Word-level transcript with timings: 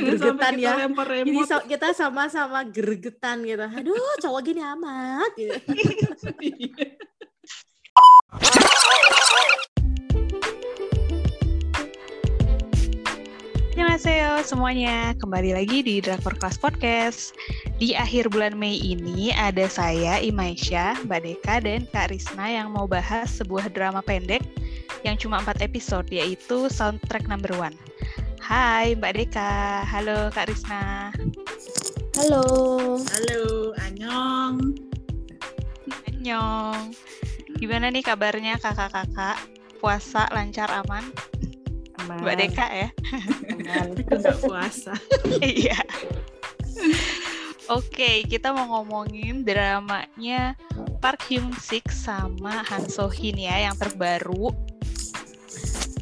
gergetan 0.08 0.54
ya 0.56 0.74
ini 1.24 1.40
so, 1.44 1.60
kita 1.64 1.92
sama-sama 1.92 2.64
gergetan 2.66 3.44
gitu 3.44 3.64
aduh 3.64 4.14
cowok 4.22 4.40
gini 4.44 4.62
amat 4.64 5.30
gitu. 5.36 5.56
Annyeonghaseyo 13.80 14.44
semuanya, 14.44 15.16
kembali 15.16 15.56
lagi 15.56 15.80
di 15.80 16.04
Drakor 16.04 16.36
Class 16.36 16.60
Podcast. 16.60 17.32
Di 17.80 17.96
akhir 17.96 18.28
bulan 18.28 18.52
Mei 18.52 18.76
ini 18.76 19.32
ada 19.32 19.72
saya, 19.72 20.20
Imaisha, 20.20 21.00
Mbak 21.08 21.20
Deka, 21.24 21.64
dan 21.64 21.88
Kak 21.88 22.12
Risna 22.12 22.44
yang 22.44 22.76
mau 22.76 22.84
bahas 22.84 23.40
sebuah 23.40 23.72
drama 23.72 24.04
pendek 24.04 24.44
yang 25.00 25.16
cuma 25.16 25.40
4 25.40 25.64
episode, 25.64 26.04
yaitu 26.12 26.68
Soundtrack 26.68 27.24
Number 27.24 27.56
One. 27.56 27.72
Hai 28.50 28.98
Mbak 28.98 29.14
Deka, 29.14 29.86
halo 29.86 30.26
Kak 30.34 30.50
Risna. 30.50 31.14
Halo. 32.18 32.42
Halo, 32.98 33.70
Anyong. 33.78 34.74
Anyong. 36.10 36.90
Gimana 37.62 37.94
nih 37.94 38.02
kabarnya 38.02 38.58
kakak-kakak? 38.58 39.38
Puasa 39.78 40.26
lancar 40.34 40.66
aman? 40.82 41.14
Aman. 42.02 42.26
Mbak 42.26 42.36
Deka 42.42 42.66
ya? 42.74 42.88
Aman, 43.54 43.94
nggak 44.18 44.42
puasa. 44.42 44.98
Iya. 45.38 45.78
Oke, 47.70 48.26
kita 48.26 48.50
mau 48.50 48.66
ngomongin 48.66 49.46
dramanya 49.46 50.58
Park 50.98 51.30
Hyung 51.30 51.54
Sik 51.54 51.86
sama 51.94 52.66
Han 52.66 52.90
So 52.90 53.06
Hin 53.14 53.38
ya 53.38 53.70
yang 53.70 53.78
terbaru. 53.78 54.50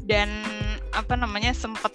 Dan 0.09 0.33
apa 0.97 1.13
namanya 1.13 1.53
sempat 1.53 1.93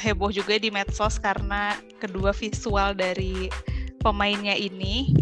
heboh 0.00 0.32
juga 0.32 0.56
di 0.56 0.72
medsos 0.72 1.20
karena 1.20 1.76
kedua 2.00 2.32
visual 2.32 2.96
dari 2.96 3.52
pemainnya 4.00 4.56
ini. 4.56 5.12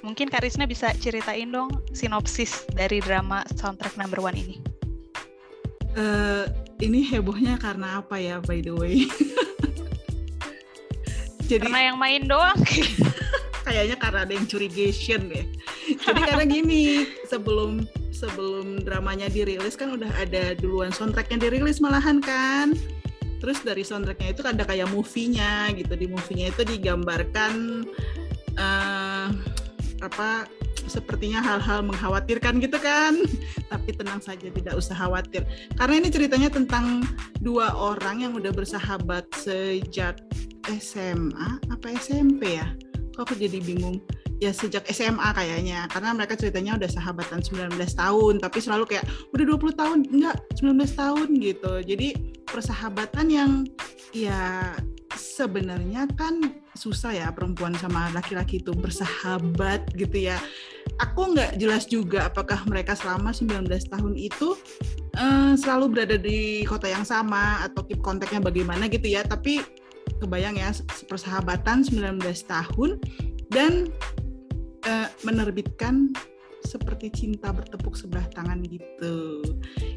Mungkin 0.00 0.32
Karisna 0.32 0.64
bisa 0.64 0.96
ceritain 0.96 1.52
dong 1.52 1.68
sinopsis 1.92 2.64
dari 2.72 3.04
drama 3.04 3.44
soundtrack 3.56 4.00
number 4.00 4.20
one 4.20 4.36
ini. 4.36 4.56
Uh, 5.94 6.50
ini 6.82 7.06
hebohnya 7.06 7.54
karena 7.60 8.02
apa 8.02 8.18
ya 8.18 8.40
by 8.40 8.64
the 8.64 8.74
way? 8.74 9.04
Jadi 11.48 11.68
karena 11.68 11.92
yang 11.92 11.98
main 12.00 12.24
doang. 12.24 12.56
kayaknya 13.64 13.96
karena 13.96 14.28
ada 14.28 14.32
yang 14.32 14.46
curigation 14.48 15.28
deh. 15.28 15.44
Jadi 16.04 16.20
karena 16.20 16.44
gini, 16.44 16.84
sebelum 17.28 17.84
sebelum 18.12 18.84
dramanya 18.84 19.28
dirilis 19.28 19.76
kan 19.76 19.96
udah 19.96 20.08
ada 20.20 20.56
duluan 20.56 20.92
soundtrack 20.92 21.32
yang 21.32 21.40
dirilis 21.40 21.80
malahan 21.80 22.20
kan. 22.20 22.76
Terus 23.44 23.60
dari 23.60 23.84
soundtracknya 23.84 24.32
itu 24.32 24.40
ada 24.40 24.64
kayak 24.64 24.88
movie-nya 24.88 25.68
gitu. 25.76 25.92
Di 25.92 26.08
movie-nya 26.08 26.48
itu 26.48 26.64
digambarkan 26.64 27.84
uh, 28.56 29.28
apa 30.00 30.48
sepertinya 30.88 31.44
hal-hal 31.44 31.84
mengkhawatirkan 31.84 32.56
gitu 32.64 32.80
kan. 32.80 33.20
Tapi 33.72 33.92
tenang 33.92 34.24
saja 34.24 34.48
tidak 34.48 34.80
usah 34.80 34.96
khawatir. 34.96 35.44
Karena 35.76 36.00
ini 36.00 36.08
ceritanya 36.08 36.48
tentang 36.48 37.04
dua 37.44 37.76
orang 37.76 38.24
yang 38.24 38.32
udah 38.32 38.48
bersahabat 38.48 39.28
sejak 39.36 40.24
SMA 40.64 41.60
apa 41.68 41.86
SMP 42.00 42.56
ya? 42.56 42.72
Kok 43.12 43.28
aku 43.28 43.34
jadi 43.36 43.60
bingung 43.60 44.00
ya 44.38 44.50
sejak 44.54 44.86
SMA 44.90 45.28
kayaknya. 45.34 45.86
Karena 45.90 46.14
mereka 46.14 46.34
ceritanya 46.38 46.78
udah 46.78 46.90
sahabatan 46.90 47.40
19 47.42 47.74
tahun 47.76 48.34
tapi 48.42 48.58
selalu 48.62 48.84
kayak 48.90 49.06
udah 49.34 49.44
20 49.44 49.80
tahun. 49.80 49.98
Enggak 50.10 50.36
19 50.58 50.94
tahun 50.94 51.28
gitu. 51.38 51.72
Jadi 51.84 52.08
persahabatan 52.46 53.26
yang 53.30 53.50
ya 54.14 54.72
sebenarnya 55.14 56.06
kan 56.18 56.62
susah 56.74 57.14
ya 57.14 57.30
perempuan 57.30 57.74
sama 57.78 58.10
laki-laki 58.10 58.58
itu 58.58 58.74
bersahabat 58.74 59.94
gitu 59.94 60.30
ya. 60.30 60.38
Aku 61.02 61.34
nggak 61.34 61.58
jelas 61.58 61.86
juga 61.86 62.30
apakah 62.30 62.62
mereka 62.66 62.98
selama 62.98 63.30
19 63.30 63.66
tahun 63.66 64.14
itu 64.18 64.58
uh, 65.18 65.54
selalu 65.54 65.84
berada 65.94 66.16
di 66.18 66.66
kota 66.66 66.90
yang 66.90 67.06
sama 67.06 67.62
atau 67.66 67.86
keep 67.86 68.02
kontaknya 68.02 68.42
bagaimana 68.42 68.90
gitu 68.90 69.06
ya. 69.06 69.22
Tapi 69.22 69.62
kebayang 70.18 70.58
ya 70.58 70.70
persahabatan 71.06 71.86
19 71.86 72.20
tahun 72.46 72.90
dan 73.50 73.90
uh, 74.86 75.08
menerbitkan 75.26 76.12
seperti 76.64 77.12
cinta 77.12 77.52
bertepuk 77.52 77.92
sebelah 77.92 78.24
tangan 78.32 78.64
gitu. 78.64 79.44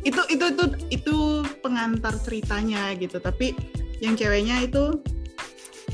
Itu 0.04 0.22
itu 0.28 0.46
itu 0.52 0.64
itu 0.92 1.16
pengantar 1.64 2.16
ceritanya 2.20 2.92
gitu. 3.00 3.24
Tapi 3.24 3.56
yang 4.04 4.20
ceweknya 4.20 4.68
itu 4.68 5.00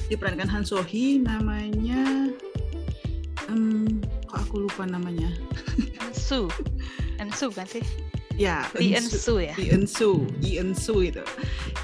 diperankan 0.09 0.49
Han 0.49 0.65
Sohee 0.65 1.21
namanya 1.21 2.33
um, 3.49 4.01
kok 4.27 4.49
aku 4.49 4.67
lupa 4.67 4.83
namanya. 4.87 5.29
Ensu. 6.03 6.49
Ensu 7.21 7.47
kan 7.53 7.67
sih? 7.67 7.83
Ya, 8.33 8.65
Lee 8.73 8.97
Ensu 8.97 9.37
ya. 9.37 9.53
Lee 9.61 9.69
Ensu, 9.69 10.25
Lee 10.41 10.57
Ensu 10.57 11.05
itu. 11.05 11.21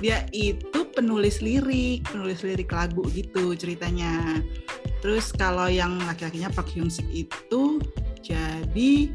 Dia 0.02 0.26
itu 0.34 0.82
penulis 0.98 1.46
lirik, 1.46 2.10
penulis 2.10 2.42
lirik 2.42 2.74
lagu 2.74 3.06
gitu 3.14 3.54
ceritanya. 3.54 4.42
Terus 5.00 5.32
kalau 5.32 5.72
yang 5.72 5.96
laki-lakinya 6.04 6.52
Park 6.52 6.76
Hyung 6.76 6.92
Sik 6.92 7.08
itu 7.12 7.80
jadi 8.20 9.10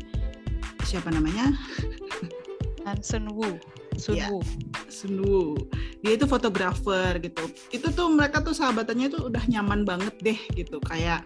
siapa 0.84 1.12
namanya? 1.12 1.52
Han 2.88 3.00
Sun 3.00 3.28
Woo. 3.32 3.56
Sun 3.96 4.16
ya, 4.16 4.28
Woo. 4.28 4.44
Sun 4.88 5.20
Woo. 5.24 5.56
Dia 6.04 6.16
itu 6.16 6.28
fotografer 6.28 7.16
gitu. 7.20 7.44
Itu 7.72 7.92
tuh 7.92 8.12
mereka 8.12 8.44
tuh 8.44 8.52
sahabatannya 8.52 9.08
tuh 9.12 9.28
udah 9.28 9.44
nyaman 9.48 9.84
banget 9.88 10.14
deh 10.20 10.40
gitu. 10.52 10.80
Kayak 10.84 11.24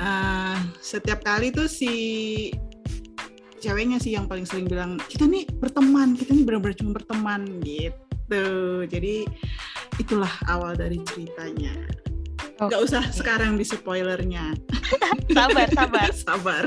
uh, 0.00 0.60
setiap 0.80 1.24
kali 1.24 1.52
tuh 1.52 1.68
si 1.68 1.92
ceweknya 3.60 3.98
sih 3.98 4.14
yang 4.14 4.28
paling 4.28 4.44
sering 4.44 4.68
bilang 4.68 5.00
kita 5.08 5.24
nih 5.26 5.48
berteman 5.58 6.14
kita 6.14 6.36
nih 6.36 6.44
benar-benar 6.44 6.76
cuma 6.76 6.92
berteman 6.94 7.42
gitu 7.64 8.44
jadi 8.86 9.26
itulah 9.96 10.30
awal 10.46 10.76
dari 10.76 11.00
ceritanya 11.08 11.72
okay. 12.60 12.72
Gak 12.72 12.82
usah 12.82 13.02
sekarang 13.12 13.60
di 13.60 13.64
spoilernya. 13.64 14.56
Sabar 15.36 15.68
sabar. 15.72 16.10
Sabar. 16.26 16.64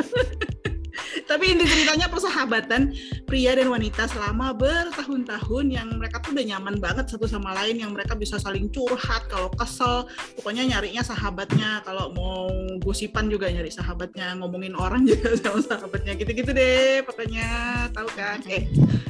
Tapi 1.26 1.54
inti 1.54 1.66
ceritanya 1.70 2.10
persahabatan 2.10 2.92
pria 3.30 3.54
dan 3.54 3.70
wanita 3.70 4.10
selama 4.10 4.50
bertahun-tahun 4.58 5.66
yang 5.70 5.88
mereka 5.96 6.20
tuh 6.20 6.34
udah 6.34 6.46
nyaman 6.58 6.82
banget 6.82 7.06
satu 7.06 7.30
sama 7.30 7.54
lain 7.54 7.80
yang 7.80 7.94
mereka 7.94 8.18
bisa 8.18 8.42
saling 8.42 8.68
curhat 8.74 9.30
kalau 9.30 9.54
kesel. 9.54 10.10
Pokoknya 10.38 10.66
nyarinya 10.66 11.06
sahabatnya. 11.06 11.86
Kalau 11.86 12.12
mau 12.14 12.50
gosipan 12.82 13.30
juga 13.30 13.48
nyari 13.50 13.70
sahabatnya. 13.70 14.38
Ngomongin 14.42 14.74
orang 14.74 15.06
juga 15.10 15.38
sama 15.38 15.62
sahabatnya. 15.62 16.18
Gitu-gitu 16.18 16.52
deh 16.52 17.06
pokoknya. 17.06 17.48
Tahu 17.94 18.10
kan? 18.18 18.42
Eh 18.50 18.66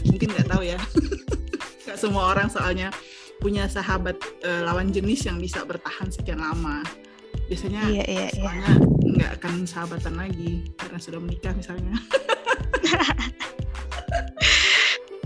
mungkin 0.06 0.28
nggak 0.35 0.47
tahu 0.51 0.63
ya. 0.67 0.79
Nggak 1.88 1.97
semua 1.97 2.35
orang 2.35 2.51
soalnya 2.51 2.91
punya 3.39 3.66
sahabat 3.72 4.19
uh, 4.44 4.61
lawan 4.67 4.91
jenis 4.91 5.25
yang 5.25 5.39
bisa 5.39 5.63
bertahan 5.63 6.11
sekian 6.11 6.44
lama. 6.44 6.83
Biasanya 7.50 7.81
iya, 7.89 8.03
iya, 8.05 8.27
iya. 8.29 8.35
soalnya 8.35 8.73
nggak 9.00 9.31
akan 9.41 9.53
sahabatan 9.66 10.16
lagi 10.19 10.69
karena 10.77 11.00
sudah 11.01 11.19
menikah 11.19 11.53
misalnya. 11.55 11.95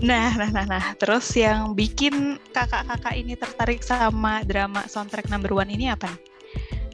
Nah 0.04 0.36
nah 0.36 0.52
nah 0.52 0.68
nah. 0.68 0.84
Terus 1.00 1.32
yang 1.32 1.72
bikin 1.72 2.36
kakak-kakak 2.52 3.16
ini 3.16 3.40
tertarik 3.40 3.80
sama 3.80 4.44
drama 4.44 4.84
soundtrack 4.84 5.32
number 5.32 5.56
one 5.56 5.72
ini 5.72 5.88
apa 5.88 6.12
nih? 6.12 6.20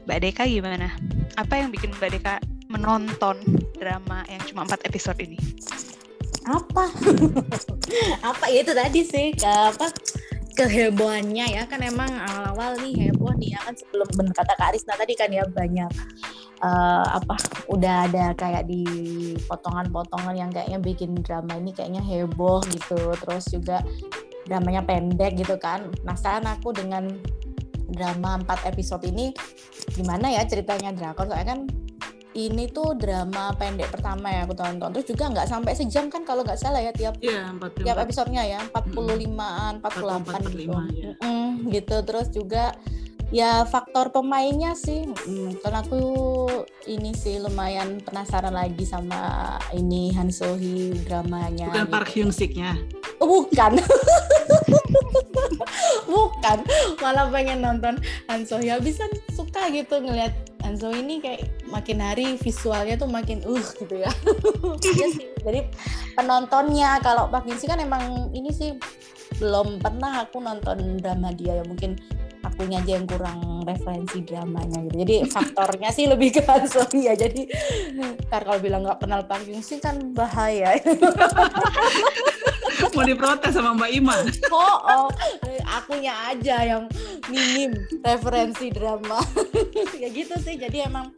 Mbak 0.07 0.19
Deka 0.23 0.43
gimana? 0.47 0.95
Apa 1.35 1.59
yang 1.59 1.75
bikin 1.75 1.91
Mbak 1.99 2.09
Deka 2.15 2.35
menonton 2.71 3.43
drama 3.75 4.23
yang 4.31 4.39
cuma 4.47 4.63
empat 4.63 4.87
episode 4.87 5.19
ini? 5.19 5.35
Apa? 6.47 6.87
Apa? 8.31 8.45
Ya 8.47 8.63
itu 8.63 8.71
tadi 8.71 9.01
sih 9.03 9.27
apa 9.43 9.91
kehebohannya 10.55 11.45
ya. 11.57 11.63
Kan 11.67 11.81
emang 11.83 12.09
awal-awal 12.11 12.79
nih 12.83 13.09
heboh 13.09 13.33
nih 13.37 13.55
ya. 13.55 13.59
Kan 13.63 13.75
sebelum 13.77 14.07
bener 14.13 14.33
kata 14.35 14.53
Kak 14.55 14.75
Arisna 14.75 14.93
tadi 14.97 15.13
kan 15.15 15.29
ya 15.31 15.43
banyak 15.47 15.91
uh, 16.61 17.05
apa 17.17 17.35
udah 17.67 18.07
ada 18.09 18.25
kayak 18.37 18.67
di 18.69 18.83
potongan-potongan 19.49 20.35
yang 20.37 20.51
kayaknya 20.53 20.79
bikin 20.79 21.17
drama 21.21 21.57
ini 21.57 21.71
kayaknya 21.73 22.03
heboh 22.03 22.61
gitu. 22.69 23.15
Terus 23.25 23.43
juga 23.49 23.81
dramanya 24.45 24.85
pendek 24.85 25.39
gitu 25.39 25.55
kan. 25.57 25.89
Penasaran 26.03 26.45
aku 26.47 26.75
dengan 26.75 27.07
drama 27.91 28.39
4 28.47 28.71
episode 28.71 29.03
ini. 29.07 29.35
Gimana 29.91 30.31
ya 30.31 30.47
ceritanya 30.47 30.95
drakor? 30.95 31.27
Soalnya 31.27 31.57
kan 31.57 31.59
ini 32.31 32.71
tuh 32.71 32.95
drama 32.95 33.51
pendek 33.59 33.91
pertama 33.91 34.31
ya 34.31 34.47
aku 34.47 34.55
tonton 34.55 34.89
terus 34.95 35.07
juga 35.07 35.27
nggak 35.31 35.47
sampai 35.51 35.73
sejam 35.75 36.07
kan 36.07 36.23
kalau 36.23 36.47
nggak 36.47 36.59
salah 36.59 36.79
ya 36.79 36.95
tiap 36.95 37.19
yeah, 37.19 37.51
tiap 37.83 37.97
episodenya 37.99 38.43
ya 38.47 38.59
45-an 38.71 39.83
48 39.83 40.55
gitu. 40.55 40.71
Ya. 40.95 41.11
Mm, 41.19 41.51
gitu 41.75 41.97
terus 42.07 42.27
juga 42.31 42.71
ya 43.31 43.63
faktor 43.65 44.11
pemainnya 44.11 44.75
sih. 44.75 45.07
Mm, 45.07 45.57
karena 45.63 45.81
aku 45.81 46.03
ini 46.85 47.15
sih 47.15 47.39
lumayan 47.39 48.03
penasaran 48.03 48.53
lagi 48.53 48.83
sama 48.83 49.57
ini 49.71 50.11
Han 50.13 50.29
So 50.29 50.59
Hee 50.59 50.93
dramanya 51.07 51.71
bukan 51.71 51.87
gitu. 51.87 51.91
Park 51.91 52.07
Hyung 52.11 52.33
Siknya 52.35 52.75
oh, 53.21 53.45
bukan. 53.45 53.71
Bukan. 56.11 56.57
Malah 56.99 57.29
pengen 57.31 57.63
nonton 57.63 57.95
Hanso 58.27 58.59
ya 58.59 58.81
bisa 58.81 59.05
suka 59.31 59.69
gitu 59.71 60.01
ngelihat 60.01 60.33
Hanso 60.65 60.91
ini 60.91 61.23
kayak 61.23 61.47
makin 61.69 62.03
hari 62.03 62.35
visualnya 62.35 62.99
tuh 62.99 63.07
makin 63.07 63.39
uh 63.45 63.65
gitu 63.77 63.95
ya. 63.95 64.11
Iya 64.91 65.07
jadi 65.41 65.59
penontonnya 66.13 66.99
kalau 67.01 67.31
Pak 67.31 67.47
Ginsi 67.47 67.65
kan 67.65 67.79
emang 67.79 68.29
ini 68.35 68.51
sih 68.51 68.75
belum 69.39 69.79
pernah 69.79 70.27
aku 70.27 70.43
nonton 70.43 70.99
drama 70.99 71.31
dia 71.31 71.61
ya. 71.61 71.65
Mungkin 71.65 71.95
akunya 72.41 72.81
aja 72.81 72.91
yang 72.97 73.05
kurang 73.05 73.39
referensi 73.63 74.17
dramanya 74.25 74.81
gitu. 74.89 74.95
Jadi 75.05 75.15
faktornya 75.29 75.89
sih 75.93 76.05
lebih 76.09 76.33
ke 76.33 76.41
Hanso 76.45 76.85
ya. 76.93 77.13
Jadi 77.13 77.45
ntar 78.25 78.41
kalau 78.45 78.57
bilang 78.57 78.81
nggak 78.81 78.99
kenal 79.01 79.21
Pak 79.25 79.45
Ginsi 79.45 79.77
kan 79.77 80.13
bahaya. 80.13 80.77
Mau 82.91 83.05
diprotes 83.05 83.53
sama 83.53 83.77
Mbak 83.77 83.91
Ima. 83.93 84.15
oh, 84.51 84.77
oh. 84.83 85.07
Akunya 85.69 86.11
aja 86.27 86.65
yang 86.65 86.83
minim 87.29 87.71
referensi 88.03 88.73
drama. 88.73 89.21
Ya 89.95 90.09
gitu 90.09 90.35
sih. 90.41 90.57
Jadi 90.57 90.83
emang 90.83 91.13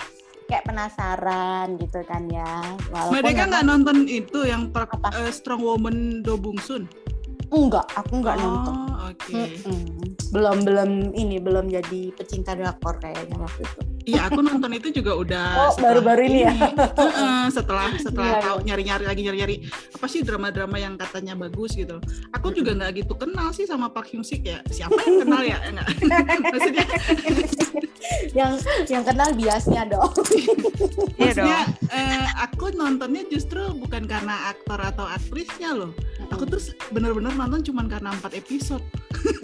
kayak 0.51 0.67
penasaran 0.67 1.79
gitu 1.79 2.03
kan 2.05 2.27
ya. 2.29 2.61
Walaupun 2.91 3.25
emang- 3.25 3.49
nggak 3.49 3.65
nonton 3.65 3.97
itu 4.05 4.43
yang 4.43 4.69
per- 4.69 4.91
eh, 5.17 5.31
Strong 5.31 5.63
Woman 5.63 6.21
Do 6.21 6.35
Bung 6.35 6.59
Sun? 6.59 6.85
enggak. 7.53 7.85
Aku 7.93 8.17
enggak 8.17 8.41
nonton 8.41 8.82
Oke. 9.03 9.35
Mm-mm. 9.35 10.15
belum 10.33 10.57
belum 10.65 10.91
ini 11.13 11.37
belum 11.37 11.69
jadi 11.69 12.01
pecinta 12.15 12.57
drakor 12.57 12.97
kayaknya 12.97 13.37
waktu 13.37 13.61
itu 13.61 13.92
Iya, 14.03 14.27
aku 14.27 14.39
nonton 14.43 14.71
itu 14.75 14.87
juga 14.91 15.11
udah 15.15 15.47
Oh, 15.63 15.69
setelah 15.71 15.99
baru-baru 15.99 16.21
ini 16.27 16.39
ya? 16.43 16.53
Heeh, 16.75 17.43
setelah 17.51 17.89
setelah 17.95 18.31
Iya, 18.35 18.43
tahu 18.43 18.57
nyari-nyari 18.67 19.05
lagi 19.07 19.21
nyari-nyari 19.23 19.55
apa 19.95 20.05
sih 20.11 20.19
drama-drama 20.27 20.75
yang 20.75 20.99
katanya 20.99 21.33
bagus 21.39 21.71
gitu. 21.75 22.03
Aku 22.35 22.51
juga 22.51 22.75
nggak 22.75 22.91
gitu 23.03 23.13
kenal 23.15 23.55
sih 23.55 23.63
sama 23.63 23.87
Park 23.91 24.11
Hyung 24.11 24.27
Sik 24.27 24.43
ya. 24.43 24.59
Siapa 24.67 24.99
yang 25.07 25.17
kenal 25.23 25.41
ya? 25.43 25.57
Enggak. 25.63 25.87
Maksudnya 26.53 26.85
yang 28.39 28.53
yang 28.91 29.03
kenal 29.07 29.29
biasnya 29.33 29.87
dong 29.87 30.11
Iya 31.17 31.31
maksudnya 31.33 31.59
eh, 31.93 32.27
aku 32.41 32.73
nontonnya 32.75 33.23
justru 33.31 33.61
bukan 33.77 34.03
karena 34.09 34.51
aktor 34.51 34.81
atau 34.81 35.05
aktrisnya 35.07 35.71
loh. 35.71 35.91
Aku 36.33 36.43
tuh 36.43 36.59
bener-bener 36.89 37.31
nonton 37.31 37.61
cuman 37.61 37.85
karena 37.87 38.09
empat 38.11 38.33
episode. 38.35 38.81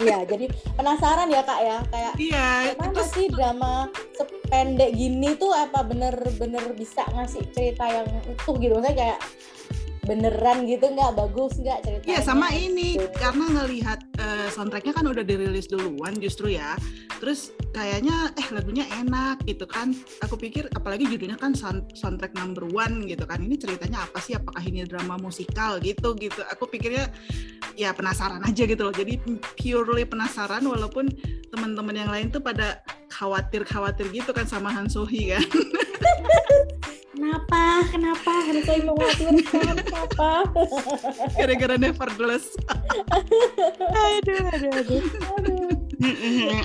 Iya, 0.02 0.26
jadi 0.28 0.50
penasaran 0.76 1.30
ya 1.30 1.40
kak 1.40 1.60
ya 1.62 1.78
kayak 1.88 2.12
Iya, 2.20 2.48
gimana 2.74 2.92
terus 2.92 3.10
sih 3.16 3.26
drama 3.32 3.88
sependek 4.50 4.98
gini 4.98 5.38
tuh 5.38 5.54
apa 5.54 5.86
bener-bener 5.86 6.74
bisa 6.74 7.06
ngasih 7.14 7.54
cerita 7.54 7.86
yang 7.86 8.10
utuh 8.26 8.58
gitu? 8.58 8.74
Maksudnya 8.74 8.98
kayak 8.98 9.18
beneran 10.10 10.66
gitu 10.66 10.90
nggak 10.90 11.14
bagus 11.14 11.54
nggak 11.54 11.78
ceritanya 11.86 12.10
Iya 12.10 12.20
sama 12.20 12.50
ini 12.50 12.98
gitu. 12.98 13.06
karena 13.14 13.46
ngelihat 13.46 13.98
eh, 14.18 14.48
soundtracknya 14.50 14.90
kan 14.90 15.06
udah 15.06 15.22
dirilis 15.22 15.70
duluan 15.70 16.18
justru 16.18 16.50
ya. 16.50 16.74
Terus 17.22 17.54
kayaknya 17.70 18.34
eh 18.34 18.48
lagunya 18.50 18.82
enak 18.90 19.46
gitu 19.46 19.70
kan. 19.70 19.94
Aku 20.26 20.34
pikir 20.34 20.66
apalagi 20.74 21.06
judulnya 21.06 21.38
kan 21.38 21.54
sound- 21.54 21.94
soundtrack 21.94 22.34
number 22.34 22.66
one 22.66 23.06
gitu 23.06 23.22
kan. 23.22 23.38
Ini 23.38 23.54
ceritanya 23.54 24.02
apa 24.02 24.18
sih? 24.18 24.34
Apakah 24.34 24.64
ini 24.64 24.82
drama 24.82 25.14
musikal 25.14 25.78
gitu 25.78 26.18
gitu. 26.18 26.42
Aku 26.50 26.66
pikirnya 26.66 27.06
ya 27.78 27.94
penasaran 27.94 28.42
aja 28.42 28.66
gitu 28.66 28.82
loh. 28.82 28.90
Jadi 28.90 29.22
purely 29.54 30.02
penasaran 30.02 30.66
walaupun 30.66 31.06
teman-teman 31.54 31.94
yang 31.94 32.10
lain 32.10 32.26
tuh 32.32 32.42
pada 32.42 32.82
khawatir-khawatir 33.12 34.10
gitu 34.10 34.32
kan 34.32 34.48
sama 34.48 34.74
Han 34.74 34.90
Sohee 34.90 35.36
kan. 35.36 35.44
kenapa 37.20 37.84
kenapa 37.92 38.32
harus 38.48 38.64
saya 38.64 38.80
mengkhawatirkan 38.80 39.76
kenapa 39.84 40.30
Gara-gara 41.40 41.76
Nevertheless. 41.76 42.56
Aduh, 43.92 44.40
aduh, 44.48 44.72
aduh. 44.72 45.02
Aduh. 45.36 45.68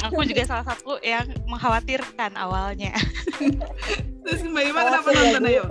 Aku 0.08 0.24
juga 0.24 0.48
salah 0.48 0.64
satu 0.64 0.96
yang 1.04 1.28
mengkhawatirkan 1.52 2.40
awalnya. 2.40 2.96
Terus 4.24 4.42
Mbak 4.48 4.64
Ima 4.64 4.82
kenapa 4.88 5.10
ya, 5.12 5.20
nonton 5.20 5.44
Bu? 5.44 5.52
ayo? 5.52 5.64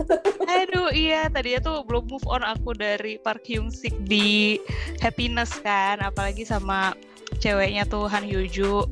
Aduh, 0.45 0.89
iya 0.93 1.33
tadinya 1.33 1.61
tuh 1.65 1.77
belum 1.89 2.05
move 2.13 2.27
on 2.29 2.45
aku 2.45 2.77
dari 2.77 3.17
Park 3.17 3.49
Hyung 3.49 3.73
Sik 3.73 3.97
di 4.05 4.61
Happiness 5.01 5.57
kan, 5.65 6.05
apalagi 6.05 6.45
sama 6.45 6.93
ceweknya 7.41 7.89
tuh 7.89 8.05
Han 8.13 8.29
Hyo 8.29 8.45
Joo. 8.45 8.85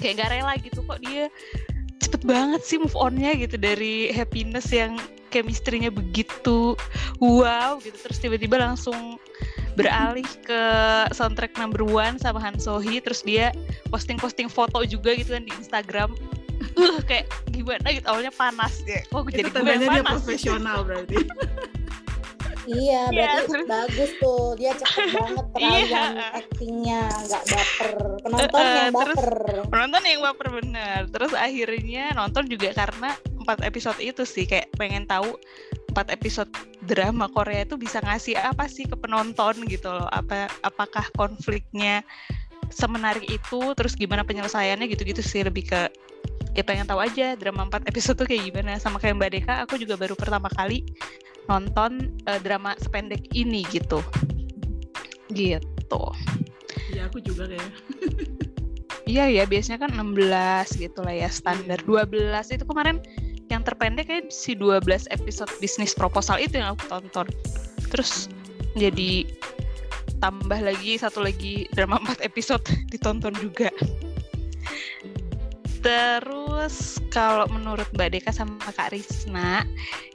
Kayak 0.00 0.24
gak 0.24 0.30
rela 0.34 0.52
gitu 0.58 0.80
kok 0.82 0.98
dia 1.04 1.28
cepet 2.02 2.22
banget 2.26 2.62
sih 2.66 2.82
move 2.82 2.98
onnya 2.98 3.32
gitu 3.38 3.54
dari 3.54 4.10
Happiness 4.10 4.74
yang 4.74 4.98
chemistry-nya 5.30 5.88
begitu 5.88 6.74
wow 7.22 7.78
gitu. 7.80 7.96
Terus 7.96 8.18
tiba-tiba 8.18 8.58
langsung 8.60 9.16
beralih 9.72 10.26
ke 10.44 10.62
soundtrack 11.16 11.56
number 11.56 11.80
one 11.80 12.20
sama 12.20 12.36
Han 12.42 12.60
Sohee 12.60 13.00
terus 13.00 13.24
dia 13.24 13.54
posting-posting 13.88 14.52
foto 14.52 14.84
juga 14.84 15.16
gitu 15.16 15.32
kan 15.32 15.44
di 15.46 15.52
Instagram. 15.56 16.10
Uh 16.76 17.00
kayak 17.08 17.26
gimana 17.50 17.86
gitu 17.88 18.06
awalnya 18.10 18.32
panas. 18.34 18.84
Ya 18.84 19.00
kok 19.08 19.30
jadi 19.32 19.48
gue 19.48 19.62
yang 19.64 19.82
dia 19.88 20.04
profesional 20.04 20.84
berarti. 20.84 21.16
iya 22.64 23.00
Iya, 23.02 23.02
berarti 23.10 23.44
terus- 23.48 23.68
bagus 23.68 24.10
tuh. 24.16 24.44
Dia 24.54 24.72
cepet 24.72 25.06
banget 25.16 25.46
peralihan 25.50 26.12
Iya. 26.12 26.26
actingnya 26.36 27.00
nggak 27.08 27.44
baper. 27.46 27.92
Penonton 28.22 28.60
Eh, 28.60 28.72
yang 28.72 28.92
terus- 28.92 29.18
baper 29.18 29.32
penonton 29.66 30.02
yang 30.04 30.20
baper 30.20 30.48
bener. 30.52 31.00
Terus 31.08 31.32
akhirnya 31.32 32.04
nonton 32.12 32.44
juga 32.46 32.68
karena 32.72 33.10
empat 33.36 33.58
episode 33.62 33.98
itu 33.98 34.22
sih 34.22 34.44
kayak 34.44 34.70
pengen 34.74 35.04
tahu 35.04 35.34
empat 35.90 36.08
episode 36.08 36.48
drama 36.80 37.28
Korea 37.28 37.64
itu 37.64 37.76
bisa 37.76 38.00
ngasih 38.00 38.38
apa 38.38 38.64
sih 38.64 38.86
ke 38.86 38.94
penonton 38.94 39.66
gitu 39.66 39.90
loh. 39.90 40.08
Apa 40.08 40.46
apakah 40.62 41.04
konfliknya 41.12 42.00
semenarik 42.70 43.28
itu 43.28 43.60
terus 43.76 43.92
gimana 43.92 44.22
penyelesaiannya 44.22 44.88
gitu-gitu 44.88 45.20
sih. 45.20 45.42
Lebih 45.42 45.68
ke 45.68 45.80
ya 46.52 46.62
pengen 46.62 46.84
tahu 46.84 47.00
aja 47.00 47.32
drama 47.34 47.64
empat 47.64 47.84
episode 47.84 48.16
tuh 48.16 48.28
kayak 48.28 48.48
gimana. 48.48 48.78
Sama 48.78 48.96
kayak 48.96 49.18
Mbak 49.18 49.30
Deka 49.34 49.54
aku 49.66 49.76
juga 49.76 49.96
baru 49.96 50.14
pertama 50.14 50.46
kali 50.48 50.86
nonton 51.52 52.08
eh, 52.24 52.40
drama 52.40 52.72
sependek 52.80 53.28
ini 53.36 53.68
gitu 53.68 54.00
gitu 55.36 56.04
Iya 56.92 57.08
aku 57.08 57.18
juga 57.24 57.48
kayak. 57.48 57.70
Iya 59.02 59.24
ya, 59.28 59.44
biasanya 59.48 59.88
kan 59.88 59.92
16 59.98 60.78
gitu 60.78 61.00
lah 61.02 61.14
ya 61.16 61.28
standar. 61.28 61.80
12 61.84 62.54
itu 62.54 62.64
kemarin 62.64 63.02
yang 63.50 63.66
terpendek 63.66 64.08
kayak 64.08 64.30
si 64.30 64.54
12 64.54 65.10
episode 65.10 65.50
bisnis 65.58 65.92
proposal 65.92 66.38
itu 66.38 66.60
yang 66.60 66.78
aku 66.78 66.86
tonton. 66.86 67.26
Terus 67.90 68.30
jadi 68.78 69.26
tambah 70.22 70.54
lagi 70.62 70.96
satu 70.96 71.18
lagi 71.18 71.66
drama 71.74 71.98
4 71.98 72.22
episode 72.22 72.62
ditonton 72.94 73.34
juga. 73.36 73.74
Terus 75.82 76.41
kalau 77.12 77.44
menurut 77.52 77.88
Mbak 77.92 78.08
Deka 78.14 78.32
sama 78.32 78.56
Kak 78.72 78.96
Risna, 78.96 79.68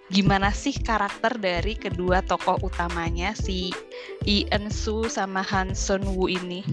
gimana 0.09 0.49
sih 0.49 0.73
karakter 0.73 1.37
dari 1.37 1.77
kedua 1.77 2.25
tokoh 2.25 2.57
utamanya 2.65 3.37
si 3.37 3.69
Eun 4.25 4.71
Soo 4.73 5.05
sama 5.05 5.45
Han 5.45 5.77
Sun 5.77 6.01
Woo 6.07 6.25
ini? 6.31 6.65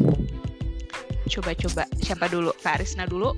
Coba-coba 1.29 1.85
siapa 2.01 2.31
dulu? 2.31 2.55
Kak 2.63 2.81
Risna 2.81 3.05
dulu. 3.05 3.37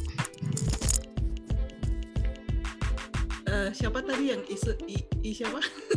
Eh, 3.47 3.71
siapa 3.73 4.03
tadi 4.03 4.31
yang 4.31 4.43
isu 4.47 4.77
i, 4.87 4.99
i 5.25 5.31
siapa? 5.33 5.59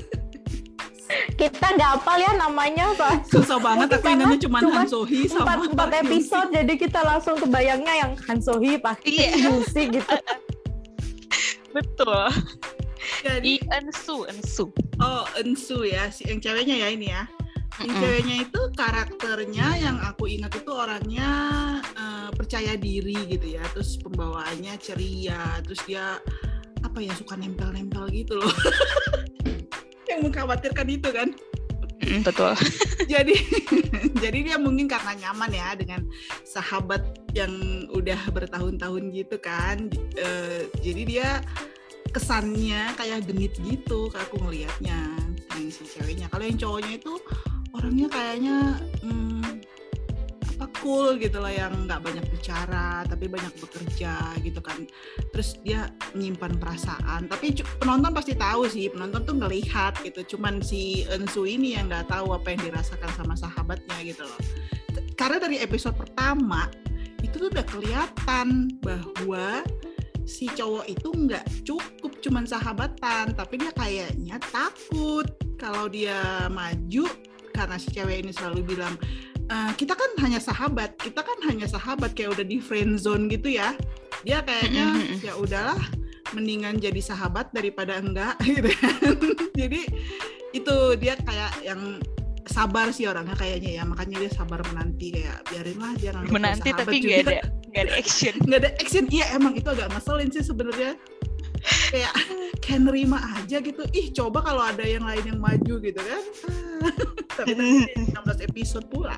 kita 1.39 1.65
nggak 1.79 1.89
hafal 1.95 2.17
ya 2.19 2.31
namanya 2.35 2.85
pak 2.99 3.23
Susah 3.31 3.55
banget 3.63 3.87
aku 3.95 4.11
ingatnya 4.11 4.39
cuma 4.43 4.59
cuman 4.59 4.63
Han 4.75 4.87
Sohee 4.91 5.25
sama 5.31 5.55
empat 5.63 5.89
episode 6.03 6.51
jadi 6.51 6.73
kita 6.75 6.99
langsung 7.07 7.39
kebayangnya 7.39 7.93
yang 7.95 8.11
Han 8.27 8.43
Sohee 8.43 8.75
Pak 8.75 9.07
Iya. 9.07 9.47
musik 9.47 9.95
gitu 9.95 10.15
Betul. 11.69 12.25
Jadi, 13.21 13.61
Eun 13.69 13.87
Soo. 13.93 14.25
oh 14.99 15.23
Ensu 15.37 15.85
ya, 15.85 16.09
si 16.09 16.25
yang 16.25 16.41
ceweknya 16.41 16.75
ya 16.81 16.87
ini 16.89 17.07
ya. 17.13 17.23
Yang 17.79 17.89
Mm-mm. 17.93 18.01
ceweknya 18.03 18.35
itu 18.43 18.61
karakternya 18.75 19.67
yang 19.79 19.97
aku 20.03 20.27
ingat 20.27 20.51
itu 20.57 20.71
orangnya 20.73 21.29
eh, 21.95 22.29
percaya 22.33 22.73
diri 22.75 23.15
gitu 23.29 23.55
ya, 23.55 23.63
terus 23.71 23.95
pembawaannya 24.01 24.75
ceria, 24.81 25.61
terus 25.63 25.79
dia 25.85 26.17
apa 26.79 26.97
ya 26.99 27.13
suka 27.15 27.37
nempel-nempel 27.37 28.07
gitu 28.11 28.39
loh. 28.39 28.49
yang 30.09 30.21
mengkhawatirkan 30.25 30.87
itu 30.89 31.09
kan. 31.13 31.29
Mm, 31.99 32.23
betul. 32.23 32.55
jadi 33.11 33.35
jadi 34.23 34.39
dia 34.51 34.57
mungkin 34.57 34.87
karena 34.87 35.13
nyaman 35.19 35.51
ya 35.51 35.69
dengan 35.75 36.01
sahabat 36.47 37.03
yang 37.35 37.51
udah 37.91 38.17
bertahun-tahun 38.31 39.03
gitu 39.13 39.37
kan 39.37 39.91
Eh, 40.15 40.67
jadi 40.81 41.01
dia 41.05 41.29
kesannya 42.09 42.97
kayak 42.97 43.29
genit 43.29 43.53
gitu 43.61 44.09
kalau 44.09 44.25
aku 44.25 44.37
ngelihatnya 44.41 44.97
yang 45.53 45.69
si 45.69 45.85
ceweknya 45.85 46.25
kalau 46.31 46.43
yang 46.47 46.57
cowoknya 46.57 46.93
itu 46.97 47.13
orangnya 47.75 48.07
kayaknya 48.09 48.57
hmm, 49.05 49.38
cool 50.81 51.19
gitu 51.19 51.39
lah 51.39 51.51
yang 51.51 51.85
nggak 51.85 52.01
banyak 52.01 52.25
bicara 52.31 53.03
tapi 53.05 53.27
banyak 53.27 53.51
bekerja 53.59 54.35
gitu 54.41 54.59
kan. 54.63 54.87
Terus 55.31 55.59
dia 55.63 55.91
menyimpan 56.15 56.57
perasaan. 56.57 57.27
Tapi 57.27 57.59
penonton 57.79 58.11
pasti 58.11 58.33
tahu 58.35 58.65
sih 58.67 58.89
penonton 58.89 59.21
tuh 59.23 59.35
ngelihat 59.37 59.99
gitu. 60.03 60.35
Cuman 60.35 60.63
si 60.63 61.05
Ensu 61.07 61.45
ini 61.45 61.75
yang 61.75 61.91
nggak 61.91 62.09
tahu 62.09 62.33
apa 62.33 62.55
yang 62.55 62.61
dirasakan 62.71 63.11
sama 63.15 63.35
sahabatnya 63.35 63.97
gitu 64.03 64.23
loh. 64.25 64.41
Karena 65.19 65.37
dari 65.37 65.59
episode 65.59 65.95
pertama 65.99 66.71
itu 67.19 67.35
tuh 67.35 67.51
udah 67.51 67.67
kelihatan 67.67 68.71
bahwa 68.79 69.61
si 70.23 70.47
cowok 70.47 70.85
itu 70.87 71.09
nggak 71.11 71.45
cukup 71.67 72.11
cuman 72.23 72.47
sahabatan. 72.47 73.35
Tapi 73.35 73.53
dia 73.59 73.71
kayaknya 73.75 74.37
takut 74.49 75.27
kalau 75.59 75.91
dia 75.91 76.47
maju 76.47 77.05
karena 77.51 77.75
si 77.75 77.91
cewek 77.91 78.23
ini 78.23 78.31
selalu 78.31 78.71
bilang 78.71 78.95
"Eh, 79.49 79.71
kita 79.73 79.97
kan 79.97 80.13
hanya 80.21 80.37
sahabat. 80.37 80.93
Kita 81.01 81.25
kan 81.25 81.41
hanya 81.49 81.65
sahabat 81.65 82.13
kayak 82.13 82.37
udah 82.37 82.45
di 82.45 82.61
friend 82.61 83.01
zone 83.01 83.25
gitu 83.33 83.49
ya. 83.49 83.73
Dia 84.21 84.45
kayaknya 84.45 84.93
ya 85.25 85.33
udahlah 85.33 85.79
mendingan 86.37 86.77
jadi 86.77 87.01
sahabat 87.01 87.49
daripada 87.49 87.97
enggak 87.97 88.37
gitu 88.45 88.69
kan. 88.77 89.17
Jadi 89.57 89.89
itu 90.53 90.75
dia 91.01 91.17
kayak 91.17 91.65
yang 91.65 91.97
sabar 92.45 92.93
sih 92.93 93.09
orangnya 93.09 93.33
kayaknya 93.33 93.81
ya. 93.81 93.83
Makanya 93.89 94.21
dia 94.21 94.31
sabar 94.37 94.61
menanti 94.69 95.17
kayak 95.17 95.41
biarinlah 95.49 95.91
dia 95.97 96.11
menanti 96.29 96.69
tapi 96.69 97.01
nggak 97.01 97.19
ada 97.25 97.33
nggak 97.73 97.83
ada 97.89 97.93
action. 97.97 98.33
Nggak 98.45 98.59
ada 98.61 98.71
action. 98.77 99.03
Iya 99.09 99.25
emang 99.33 99.57
itu 99.57 99.65
agak 99.65 99.89
ngeselin 99.97 100.29
sih 100.29 100.45
sebenarnya 100.45 100.93
kayak 101.89 102.13
kayak 102.63 102.81
nerima 102.85 103.17
aja 103.39 103.57
gitu. 103.59 103.81
Ih 103.95 104.11
coba 104.13 104.45
kalau 104.45 104.63
ada 104.63 104.83
yang 104.85 105.05
lain 105.05 105.25
yang 105.35 105.39
maju 105.39 105.73
gitu 105.81 105.99
kan. 105.99 106.23
Tapi 107.39 107.51
nanti 107.55 108.11
16 108.11 108.45
episode 108.49 108.85
pula. 108.91 109.15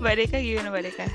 Mbak 0.00 0.14
Deka 0.16 0.36
gimana 0.40 0.72
mbak 0.72 0.82
Deka? 0.88 1.06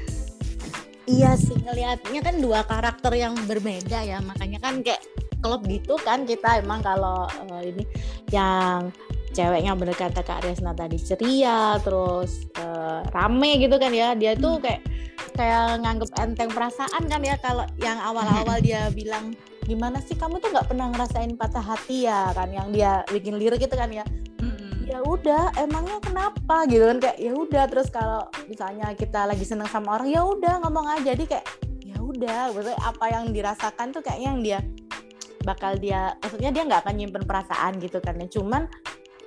Iya 1.09 1.37
sih 1.37 1.57
ngelihatnya 1.57 2.21
kan 2.21 2.37
dua 2.37 2.61
karakter 2.65 3.13
yang 3.17 3.33
berbeda 3.49 4.05
ya. 4.05 4.21
Makanya 4.21 4.61
kan 4.61 4.85
kayak 4.85 5.01
klub 5.41 5.65
gitu 5.69 5.97
kan 6.01 6.25
kita 6.25 6.61
emang 6.61 6.81
kalau 6.81 7.29
eh, 7.49 7.69
ini 7.69 7.83
yang 8.33 8.89
ceweknya 9.35 9.75
bener 9.75 9.95
kata 9.99 10.23
Kak 10.23 10.47
Resna 10.47 10.71
tadi 10.71 10.95
ceria 10.95 11.75
terus 11.83 12.47
eh, 12.55 12.99
rame 13.11 13.59
gitu 13.59 13.75
kan 13.75 13.91
ya. 13.91 14.15
Dia 14.15 14.39
tuh 14.39 14.63
kayak 14.63 14.81
kayak 15.35 15.83
nganggep 15.83 16.09
enteng 16.15 16.49
perasaan 16.55 17.03
kan 17.11 17.19
ya 17.19 17.35
kalau 17.43 17.67
yang 17.83 17.99
awal-awal 17.99 18.55
dia 18.63 18.87
bilang 18.97 19.35
gimana 19.67 19.99
sih 19.99 20.15
kamu 20.15 20.39
tuh 20.39 20.55
nggak 20.55 20.71
pernah 20.71 20.87
ngerasain 20.95 21.35
patah 21.35 21.59
hati 21.59 22.07
ya? 22.07 22.31
kan 22.31 22.47
yang 22.53 22.71
dia 22.71 23.03
bikin 23.11 23.35
lirik 23.35 23.59
itu 23.67 23.75
kan 23.75 23.91
ya. 23.91 24.07
Ya 24.85 25.01
udah 25.01 25.49
emangnya 25.57 25.97
kenapa? 25.97 26.69
gitu 26.69 26.85
kan 26.85 27.01
kayak 27.01 27.17
ya 27.17 27.33
udah 27.33 27.63
terus 27.65 27.89
kalau 27.89 28.21
misalnya 28.45 28.93
kita 28.93 29.25
lagi 29.25 29.41
seneng 29.41 29.65
sama 29.65 29.97
orang 29.97 30.13
ya 30.13 30.21
udah 30.23 30.61
ngomong 30.63 30.87
aja. 30.95 31.11
Jadi 31.11 31.25
kayak 31.25 31.45
ya 31.83 31.97
udah 31.99 32.53
maksudnya 32.53 32.79
apa 32.85 33.05
yang 33.09 33.33
dirasakan 33.33 33.87
tuh 33.89 34.05
kayaknya 34.05 34.27
yang 34.29 34.39
dia 34.45 34.59
bakal 35.41 35.73
dia 35.77 36.13
maksudnya 36.21 36.53
dia 36.53 36.63
nggak 36.69 36.85
akan 36.85 36.95
nyimpen 37.01 37.25
perasaan 37.25 37.81
gitu 37.81 37.97
kan 37.97 38.13
ya. 38.21 38.29
Cuman 38.29 38.69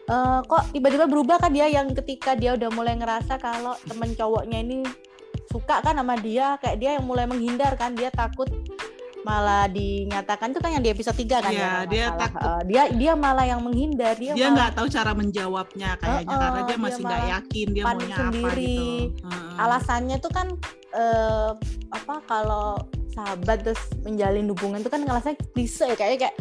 eh, 0.09 0.41
kok 0.43 0.63
tiba-tiba 0.71 1.05
berubah 1.05 1.37
kan 1.39 1.51
dia 1.51 1.69
yang 1.69 1.93
ketika 1.95 2.33
dia 2.33 2.55
udah 2.55 2.71
mulai 2.71 2.95
ngerasa 2.95 3.37
kalau 3.37 3.77
temen 3.83 4.13
cowoknya 4.13 4.59
ini 4.59 4.79
suka 5.47 5.81
kan 5.81 5.95
sama 5.95 6.17
dia 6.17 6.57
kayak 6.59 6.77
dia 6.77 6.91
yang 6.97 7.05
mulai 7.05 7.25
menghindar 7.25 7.73
kan 7.75 7.93
dia 7.93 8.09
takut 8.11 8.49
malah 9.21 9.67
dinyatakan 9.67 10.53
tuh 10.53 10.61
kan 10.63 10.73
yang 10.73 10.81
di 10.81 10.89
episode 10.89 11.13
3 11.13 11.43
kan 11.43 11.51
Iya, 11.51 11.61
ya 11.61 11.73
dia 11.85 12.07
takut. 12.15 12.41
Eh, 12.41 12.63
dia 12.65 12.83
dia 12.89 13.13
malah 13.13 13.45
yang 13.45 13.61
menghindar 13.61 14.15
dia, 14.15 14.33
dia 14.33 14.49
nggak 14.49 14.73
tahu 14.73 14.87
cara 14.89 15.13
menjawabnya 15.13 15.91
kayaknya 15.99 16.25
Heeh, 16.29 16.41
karena 16.41 16.61
dia 16.63 16.79
masih 16.79 17.03
nggak 17.03 17.25
yakin 17.29 17.67
dia 17.69 17.83
maunya 17.83 18.07
apa 18.09 18.17
sendiri. 18.23 18.57
gitu 18.57 19.27
Heeh. 19.27 19.53
alasannya 19.59 20.17
tuh 20.19 20.33
kan 20.33 20.47
eh, 20.95 21.51
apa 21.91 22.15
kalau 22.25 22.67
sahabat 23.11 23.59
terus 23.61 23.83
menjalin 24.01 24.47
hubungan 24.49 24.81
tuh 24.81 24.89
kan 24.89 25.03
ngerasa 25.03 25.35
klise 25.51 25.85
ya 25.85 25.97
kayaknya 25.99 26.19
kayak 26.25 26.37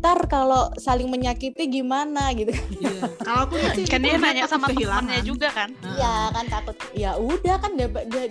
ntar 0.00 0.16
kalau 0.32 0.72
saling 0.80 1.12
menyakiti 1.12 1.68
gimana 1.68 2.32
gitu 2.32 2.56
kan. 2.56 2.68
Iya. 2.80 3.04
kalau 3.20 3.40
aku 3.44 3.54
sih 3.76 3.84
kan 3.84 4.00
dia 4.00 4.16
nanya 4.16 4.48
sama 4.48 4.72
temannya 4.72 5.20
juga 5.20 5.52
kan. 5.52 5.68
Iya 5.84 6.32
kan 6.32 6.44
takut. 6.48 6.74
Ya 6.96 7.20
udah 7.20 7.56
kan 7.60 7.76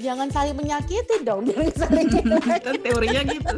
jangan 0.02 0.34
saling 0.34 0.58
menyakiti 0.58 1.22
dong 1.22 1.46
jangan 1.54 1.70
saling 1.78 2.08
kan 2.10 2.76
teorinya 2.82 3.22
gitu 3.22 3.56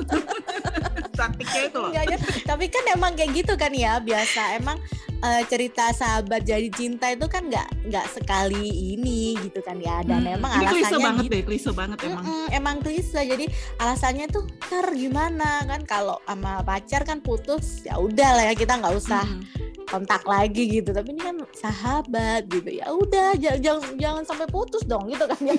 praktiknya 1.22 1.62
itu 1.64 1.78
loh. 1.78 1.90
Enggak, 1.92 2.18
tapi 2.44 2.66
kan 2.66 2.84
emang 2.90 3.12
kayak 3.14 3.32
gitu 3.36 3.54
kan 3.54 3.72
ya 3.72 4.02
biasa. 4.02 4.58
Emang 4.58 4.82
eh, 5.22 5.44
cerita 5.46 5.86
sahabat 5.92 6.42
jadi 6.42 6.66
cinta 6.68 7.08
itu 7.08 7.26
kan 7.26 7.46
nggak 7.46 7.86
nggak 7.86 8.06
sekali 8.10 8.66
ini 8.92 9.38
gitu 9.40 9.62
kan 9.62 9.78
ya. 9.78 10.02
Dan 10.02 10.26
Hmm, 10.26 10.36
emang 10.36 10.52
ini 10.52 10.66
klise 10.68 10.90
alasannya 10.90 11.06
banget 11.06 11.24
gitu. 11.24 11.32
deh 11.32 11.44
klise 11.44 11.70
banget 11.72 11.98
emang 12.04 12.24
Mm-mm, 12.24 12.48
emang. 12.52 12.76
klise. 12.80 13.22
Jadi 13.22 13.46
alasannya 13.78 14.26
tuh 14.28 14.44
ntar 14.64 14.90
gimana? 14.92 15.62
Kan 15.64 15.86
kalau 15.86 16.18
sama 16.24 16.60
pacar 16.62 17.02
kan 17.04 17.22
putus 17.22 17.84
ya 17.84 17.96
udah 17.96 18.30
lah 18.34 18.44
ya 18.44 18.54
kita 18.54 18.76
nggak 18.76 18.96
usah 18.96 19.22
Hmm. 19.22 19.46
Kontak 19.92 20.24
lagi 20.24 20.80
gitu. 20.80 20.96
Tapi 20.96 21.12
ini 21.12 21.22
kan 21.22 21.38
sahabat 21.52 22.48
gitu. 22.48 22.80
Ya 22.80 22.88
udah 22.88 23.36
jangan 23.36 23.60
jangan 23.60 23.84
jangan 24.00 24.24
sampai 24.24 24.48
putus 24.48 24.88
dong 24.88 25.12
gitu 25.12 25.28
kan 25.28 25.40
ya. 25.44 25.54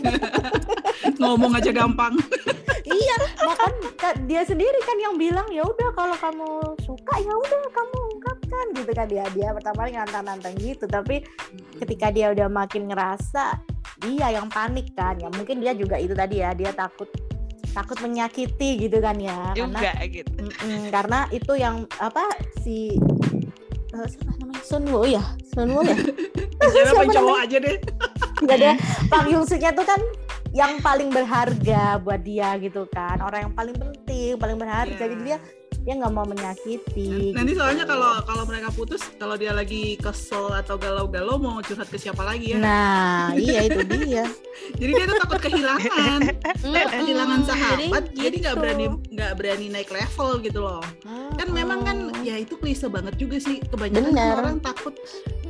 Ngomong 1.20 1.52
aja 1.52 1.68
gampang. 1.68 2.16
Iya 2.82 3.16
makan 3.44 3.72
ka- 4.00 4.18
dia 4.24 4.42
sendiri 4.42 4.80
kan 4.82 4.96
yang 4.96 5.14
bilang 5.20 5.46
ya 5.52 5.62
udah 5.62 5.92
kalau 5.92 6.16
kamu 6.16 6.48
suka 6.82 7.14
ya 7.20 7.34
udah 7.36 7.62
kamu 7.70 7.96
ungkapkan 8.16 8.64
gitu 8.72 8.90
kan. 8.96 9.06
Dia 9.06 9.24
dia 9.36 9.48
pertama 9.52 9.84
kali 9.84 9.92
nantang-nantang 10.00 10.56
gitu. 10.56 10.88
Tapi 10.88 11.20
ketika 11.76 12.08
dia 12.08 12.32
udah 12.32 12.48
makin 12.48 12.88
ngerasa 12.88 13.60
dia 14.00 14.26
yang 14.32 14.48
panik 14.48 14.96
kan. 14.96 15.20
Ya 15.20 15.28
mungkin 15.28 15.60
dia 15.60 15.76
juga 15.76 16.00
itu 16.00 16.16
tadi 16.16 16.40
ya 16.40 16.56
dia 16.56 16.72
takut 16.72 17.12
takut 17.72 17.96
menyakiti 18.04 18.84
gitu 18.88 19.00
kan 19.00 19.16
ya. 19.16 19.52
Karena 19.56 19.80
juga 19.80 19.92
gitu. 20.08 20.32
Mm-mm, 20.40 20.80
karena 20.92 21.18
itu 21.32 21.52
yang 21.56 21.84
apa 22.00 22.24
si 22.60 22.96
eh, 23.92 24.06
siapa 24.12 24.32
namanya 24.40 24.62
Sunwoo 24.64 25.04
ya? 25.06 25.24
Sunwoo 25.52 25.84
ya? 25.84 25.96
Bicara 25.96 26.88
Siapa 26.88 27.02
apa 27.04 27.12
cowok 27.12 27.38
aja 27.44 27.56
deh. 27.60 27.76
Nggak 28.42 28.56
ada. 28.58 28.72
Pak 29.10 29.22
Suknya 29.46 29.70
tuh 29.76 29.86
kan 29.86 30.00
yang 30.52 30.72
paling 30.84 31.08
berharga 31.08 31.96
buat 32.00 32.20
dia 32.24 32.56
gitu 32.60 32.88
kan. 32.92 33.20
Orang 33.20 33.50
yang 33.50 33.54
paling 33.54 33.76
penting 33.76 34.36
paling 34.36 34.56
berharga. 34.60 34.92
Iya. 34.92 35.00
jadi 35.08 35.16
dia 35.24 35.38
dia 35.82 35.98
nggak 35.98 36.12
mau 36.14 36.22
menyakiti 36.22 37.34
nanti 37.34 37.52
gitu. 37.54 37.60
soalnya 37.60 37.84
kalau 37.84 38.22
kalau 38.22 38.44
mereka 38.46 38.70
putus 38.70 39.02
kalau 39.18 39.34
dia 39.34 39.50
lagi 39.50 39.98
kesel 39.98 40.54
atau 40.54 40.78
galau-galau 40.78 41.42
mau 41.42 41.58
curhat 41.58 41.90
ke 41.90 41.98
siapa 41.98 42.22
lagi 42.22 42.54
ya 42.54 42.58
nah 42.62 43.34
iya 43.42 43.66
itu 43.66 43.82
dia 43.90 44.24
jadi 44.78 44.90
dia 44.94 45.04
tuh 45.10 45.18
takut 45.26 45.40
kehilangan 45.42 46.20
kehilangan 46.94 47.40
sahabat 47.42 48.04
jadi 48.14 48.36
nggak 48.46 48.54
gitu. 48.54 48.62
berani 48.62 48.84
nggak 49.10 49.32
berani 49.34 49.66
naik 49.74 49.90
level 49.90 50.38
gitu 50.38 50.60
loh 50.62 50.82
kan 51.34 51.48
memang 51.50 51.82
kan 51.82 51.98
ya 52.22 52.38
itu 52.38 52.54
klise 52.58 52.86
banget 52.86 53.18
juga 53.18 53.42
sih 53.42 53.58
kebanyakan 53.66 54.14
kan 54.14 54.14
Bener. 54.14 54.38
orang 54.38 54.56
takut 54.62 54.94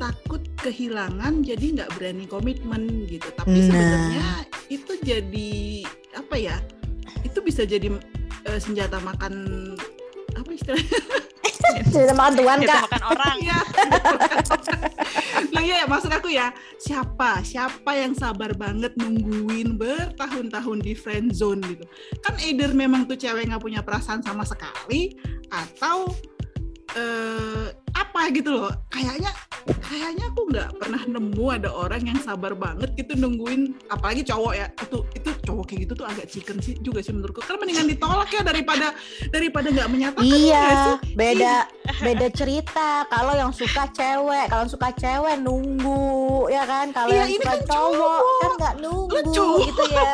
takut 0.00 0.42
kehilangan 0.64 1.44
jadi 1.44 1.66
nggak 1.80 1.90
berani 2.00 2.24
komitmen 2.24 3.04
gitu 3.06 3.28
tapi 3.36 3.52
Nah. 3.52 3.68
sebenarnya 3.68 4.26
itu 4.72 4.92
jadi 5.04 5.52
apa 6.16 6.34
ya 6.40 6.56
itu 7.22 7.38
bisa 7.44 7.62
jadi 7.68 7.92
eh, 8.48 8.58
senjata 8.58 8.98
makan 9.04 9.34
apa 10.42 10.50
istilahnya? 10.52 10.98
Cerita 11.94 12.12
makan 12.18 12.34
tuan 12.36 12.58
kita 12.58 12.74
kak. 12.74 12.82
makan 12.90 13.02
orang. 13.14 13.36
Iya. 13.38 13.58
nah 15.52 15.62
iya 15.62 15.84
maksud 15.86 16.10
aku 16.10 16.28
ya 16.32 16.50
siapa 16.76 17.42
siapa 17.46 17.92
yang 17.94 18.12
sabar 18.18 18.50
banget 18.56 18.92
nungguin 18.98 19.78
bertahun-tahun 19.78 20.78
di 20.82 20.92
friend 20.98 21.30
zone 21.32 21.62
gitu? 21.64 21.84
Kan 22.20 22.36
either 22.42 22.74
memang 22.74 23.06
tuh 23.06 23.14
cewek 23.14 23.46
nggak 23.46 23.62
punya 23.62 23.80
perasaan 23.80 24.20
sama 24.20 24.42
sekali 24.42 25.14
atau 25.54 26.10
eh, 26.98 27.66
apa 27.94 28.20
gitu 28.34 28.50
loh 28.52 28.72
kayaknya 28.92 29.30
kayaknya 29.92 30.26
aku 30.32 30.42
nggak 30.48 30.70
pernah 30.80 31.02
nemu 31.04 31.46
ada 31.52 31.68
orang 31.68 32.02
yang 32.08 32.16
sabar 32.24 32.56
banget 32.56 32.96
gitu 32.96 33.12
nungguin 33.12 33.76
apalagi 33.92 34.24
cowok 34.24 34.52
ya. 34.56 34.66
Itu 34.80 35.04
itu 35.12 35.30
cowok 35.44 35.64
kayak 35.68 35.80
gitu 35.84 35.92
tuh 36.00 36.06
agak 36.08 36.26
chicken 36.32 36.56
sih 36.64 36.74
juga 36.80 37.04
sih 37.04 37.12
menurutku. 37.12 37.44
Karena 37.44 37.60
mendingan 37.60 37.86
ditolak 37.92 38.32
ya 38.32 38.40
daripada 38.40 38.96
daripada 39.28 39.68
nggak 39.68 39.88
menyatakan 39.92 40.24
ya 40.24 40.36
iya 40.40 40.64
sih? 40.64 40.96
beda 41.12 41.54
beda 42.00 42.26
cerita. 42.32 43.04
Kalau 43.12 43.34
yang 43.36 43.52
suka 43.52 43.84
cewek 43.92 44.46
kalau 44.48 44.64
suka 44.64 44.88
cewek 44.96 45.36
nunggu 45.44 46.31
ya 46.48 46.62
kan? 46.62 46.86
Kalau 46.90 47.10
Iya, 47.10 47.20
yang 47.20 47.30
suka 47.34 47.44
kan 47.44 47.58
cowok 47.62 47.92
cowok. 47.92 48.40
kan 48.40 48.50
nggak 48.56 48.74
nunggu 48.78 49.18
cowok. 49.28 49.58
gitu 49.62 49.82
ya. 49.88 50.12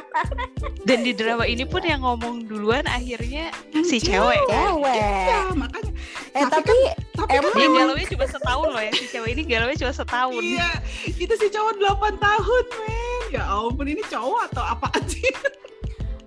Dan 0.86 0.98
di 1.00 1.12
drama 1.12 1.44
ini 1.44 1.64
pun 1.64 1.82
yang 1.82 2.00
ngomong 2.00 2.44
duluan 2.44 2.84
akhirnya 2.86 3.48
si 3.82 3.96
cewek. 3.98 4.40
kan 4.44 4.76
cewek. 4.76 4.96
Iya, 4.96 5.40
makanya. 5.52 5.92
Eh 6.30 6.42
Tapi 6.42 6.60
tapi 6.62 6.74
tapi 7.14 7.30
Emang- 7.32 7.44
kan 7.46 7.52
dia 7.54 7.64
memang 7.64 7.78
galaunya 7.86 8.06
cuma 8.08 8.26
setahun 8.26 8.68
loh 8.68 8.82
ya 8.82 8.92
si 8.92 9.04
cewek 9.06 9.30
ini 9.32 9.42
galaunya 9.44 9.76
cuma 9.78 9.92
setahun. 9.94 10.40
Iya 10.40 10.68
itu 11.06 11.34
si 11.34 11.46
cowok 11.48 11.72
8 11.78 12.18
tahun 12.18 12.64
men. 12.76 13.22
Ya 13.30 13.42
ampun 13.46 13.86
ini 13.86 14.02
cowok 14.04 14.40
atau 14.48 14.62
apaan 14.62 15.02
sih 15.06 15.24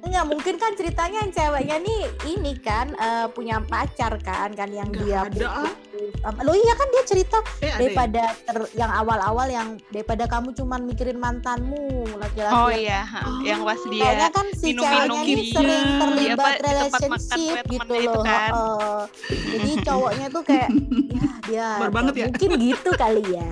Enggak 0.08 0.26
mungkin 0.26 0.56
kan 0.56 0.72
ceritanya 0.74 1.18
yang 1.20 1.32
ceweknya 1.32 1.78
nih 1.78 2.02
ini 2.26 2.52
kan 2.58 2.88
eh, 2.94 3.28
punya 3.28 3.60
pacar 3.60 4.16
kan 4.18 4.50
kan 4.50 4.70
yang 4.70 4.88
Nggak 4.88 5.04
dia 5.04 5.20
ada, 5.22 5.46
ah. 5.46 5.68
putus. 5.68 6.14
Am- 6.24 6.40
Loh 6.40 6.56
iya 6.56 6.74
kan 6.74 6.88
dia 6.88 7.04
cerita 7.04 7.38
eh, 7.60 7.68
ya? 7.68 7.76
daripada 7.76 8.24
ter- 8.38 8.72
yang 8.74 8.88
awal-awal 8.90 9.48
yang 9.48 9.68
daripada 9.90 10.24
kamu 10.26 10.54
cuman 10.54 10.82
mikirin 10.84 11.18
mantanmu 11.18 11.84
laki-laki 12.16 12.56
oh 12.56 12.70
iya. 12.70 13.04
Oh, 13.20 13.42
yang 13.42 13.62
pas 13.62 13.82
dia 13.84 14.02
Kayaknya 14.02 14.30
kan 14.32 14.46
si 14.54 14.66
minum-minum 14.70 14.88
ceweknya 14.88 15.22
ini 15.22 15.34
gitu. 15.44 15.54
sering 15.54 15.84
Iya. 15.84 16.00
terlibat 16.00 16.24
Iya, 16.24 16.36
Pak, 16.38 16.48
di 16.48 16.64
tempat 16.64 16.72
makan 16.72 17.10
relationship 17.12 17.36
temennya 17.58 17.74
gitu 17.76 17.94
itu 17.98 18.08
loh. 18.10 18.24
kan. 18.24 18.50
heeh. 18.50 19.02
Jadi 19.50 19.72
cowoknya 19.84 20.28
tuh 20.30 20.44
kayak 20.44 20.70
ya 21.10 21.26
dia 21.44 21.68
Sabar 21.76 21.92
banget 21.92 22.14
ya. 22.16 22.26
mungkin 22.28 22.50
gitu 22.64 22.90
kali 22.94 23.24
ya. 23.28 23.52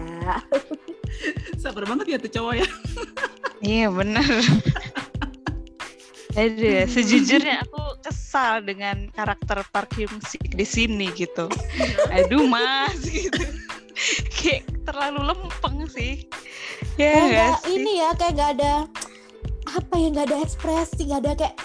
Sabar 1.61 1.83
banget 1.83 2.05
ya 2.07 2.17
tuh 2.17 2.31
cowok 2.31 2.53
ya. 2.55 2.67
Iya 3.59 3.87
benar. 3.89 4.23
Aduh, 6.35 6.83
sejujurnya 6.93 7.63
aku 7.63 7.99
kesal 8.03 8.59
dengan 8.63 9.07
karakter 9.15 9.63
Park 9.71 9.95
Hyung 9.95 10.19
Sik 10.23 10.55
di 10.55 10.67
sini 10.67 11.07
gitu. 11.15 11.47
Aduh 12.11 12.45
mas 12.47 12.99
gitu. 13.07 13.43
Kayak 14.35 14.67
terlalu 14.83 15.31
lempeng 15.31 15.87
sih. 15.87 16.27
Ya 16.99 17.15
kayak 17.15 17.55
sih? 17.63 17.79
ini 17.79 17.91
ya 18.03 18.09
kayak 18.19 18.33
nggak 18.35 18.51
ada 18.59 18.73
apa 19.71 19.93
ya 19.95 20.07
nggak 20.11 20.27
ada 20.31 20.37
ekspresi 20.43 21.01
nggak 21.07 21.21
ada 21.23 21.31
kayak 21.39 21.55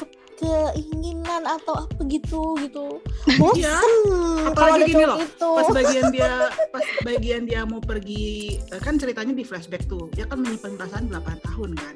keinginan 0.41 1.45
atau 1.45 1.85
apa 1.85 2.01
gitu 2.09 2.57
gitu 2.65 2.99
bosen 3.41 3.61
Iya. 3.61 3.77
kalau 3.77 4.49
Apalagi 4.51 4.81
ada 4.81 4.87
gini 4.89 5.05
loh, 5.05 5.19
itu 5.21 5.49
Pas 5.53 5.69
bagian 5.69 6.07
dia 6.17 6.33
pas 6.73 6.87
bagian 7.05 7.43
dia 7.45 7.61
mau 7.69 7.79
pergi 7.79 8.57
eh, 8.57 8.81
kan 8.81 8.97
ceritanya 8.97 9.37
di 9.37 9.45
flashback 9.45 9.85
tuh. 9.85 10.09
Dia 10.17 10.25
kan 10.25 10.41
menyimpan 10.41 10.81
perasaan 10.81 11.13
8 11.13 11.45
tahun 11.45 11.71
kan. 11.77 11.95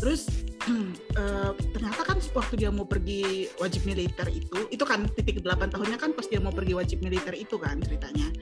Terus 0.00 0.24
eh, 1.20 1.50
ternyata 1.76 2.00
kan 2.02 2.16
waktu 2.32 2.54
dia 2.56 2.72
mau 2.72 2.88
pergi 2.88 3.52
wajib 3.60 3.84
militer 3.84 4.24
itu, 4.32 4.56
itu 4.72 4.84
kan 4.88 5.04
titik 5.12 5.44
8 5.44 5.68
tahunnya 5.68 6.00
kan 6.00 6.16
pas 6.16 6.24
dia 6.24 6.40
mau 6.40 6.50
pergi 6.50 6.72
wajib 6.72 7.04
militer 7.04 7.36
itu 7.36 7.60
kan 7.60 7.76
ceritanya. 7.78 8.32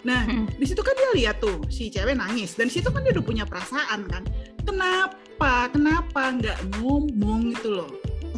Nah, 0.00 0.22
Mm. 0.24 0.46
di 0.56 0.64
situ 0.64 0.80
kan 0.80 0.94
dia 0.96 1.10
lihat 1.12 1.36
tuh 1.42 1.60
si 1.68 1.90
cewek 1.90 2.16
nangis 2.16 2.54
dan 2.56 2.70
di 2.70 2.78
situ 2.78 2.88
kan 2.88 3.02
dia 3.04 3.12
udah 3.12 3.26
punya 3.26 3.44
perasaan 3.44 4.06
kan. 4.06 4.22
Kenapa? 4.62 5.68
Kenapa 5.74 6.30
nggak 6.30 6.78
ngomong 6.78 7.52
gitu 7.52 7.74
loh? 7.82 7.90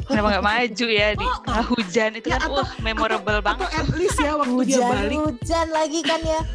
Kenapa 0.02 0.28
nggak 0.30 0.44
maju 0.44 0.86
ya 0.88 1.08
di 1.12 1.24
Oh, 1.24 1.36
oh. 1.48 1.64
hujan? 1.72 2.10
Itu 2.14 2.26
Ya, 2.26 2.36
kan 2.36 2.48
atau- 2.48 2.60
uh 2.60 2.70
memorable 2.80 3.38
atau, 3.38 3.44
banget. 3.44 3.66
Atau 3.66 3.78
at 3.78 3.88
least 3.94 4.18
ya 4.18 4.32
waktu 4.34 4.52
dia 4.64 4.76
hujan 4.76 4.90
balik. 4.92 5.18
hujan 5.20 5.66
lagi 5.70 6.00
kan 6.02 6.20
ya. 6.22 6.40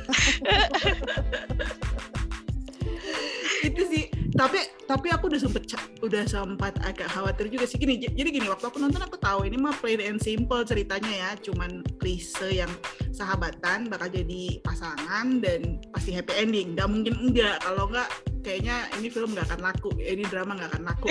Itu 3.59 3.81
sih. 3.85 4.05
Tapi 4.29 4.59
tapi 4.85 5.07
aku 5.09 5.27
udah 5.27 5.41
sempet 5.41 5.65
udah 5.99 6.23
sempat 6.23 6.77
agak 6.83 7.09
khawatir 7.09 7.49
juga 7.49 7.65
sih. 7.65 7.75
Gini 7.75 7.97
jadi 7.97 8.29
gini 8.29 8.45
waktu 8.45 8.63
aku 8.63 8.77
nonton 8.77 9.01
aku 9.01 9.17
tahu 9.17 9.43
ini 9.43 9.57
mah 9.57 9.73
plain 9.73 9.97
and 9.99 10.21
simple 10.21 10.61
ceritanya 10.61 11.09
ya. 11.09 11.29
Cuman 11.41 11.81
klise 11.97 12.53
yang 12.53 12.69
sahabatan 13.09 13.89
bakal 13.89 14.07
jadi 14.07 14.61
pasangan 14.61 15.41
dan 15.41 15.81
pasti 15.89 16.13
happy 16.13 16.33
ending. 16.37 16.77
Nggak 16.77 16.87
mungkin 16.87 17.13
enggak. 17.17 17.57
Kalau 17.59 17.89
enggak 17.89 18.07
kayaknya 18.47 18.87
ini 18.95 19.11
film 19.11 19.35
nggak 19.35 19.51
akan 19.51 19.59
laku 19.59 19.91
ini 19.99 20.23
drama 20.23 20.55
nggak 20.55 20.71
akan 20.71 20.83
laku. 20.87 21.07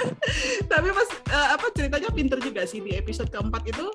Tapi 0.70 0.88
pas 0.94 1.08
eh, 1.10 1.48
apa 1.58 1.66
ceritanya 1.74 2.10
pinter 2.14 2.38
juga 2.38 2.62
sih 2.62 2.78
di 2.78 2.94
episode 2.94 3.26
keempat 3.34 3.66
itu 3.66 3.90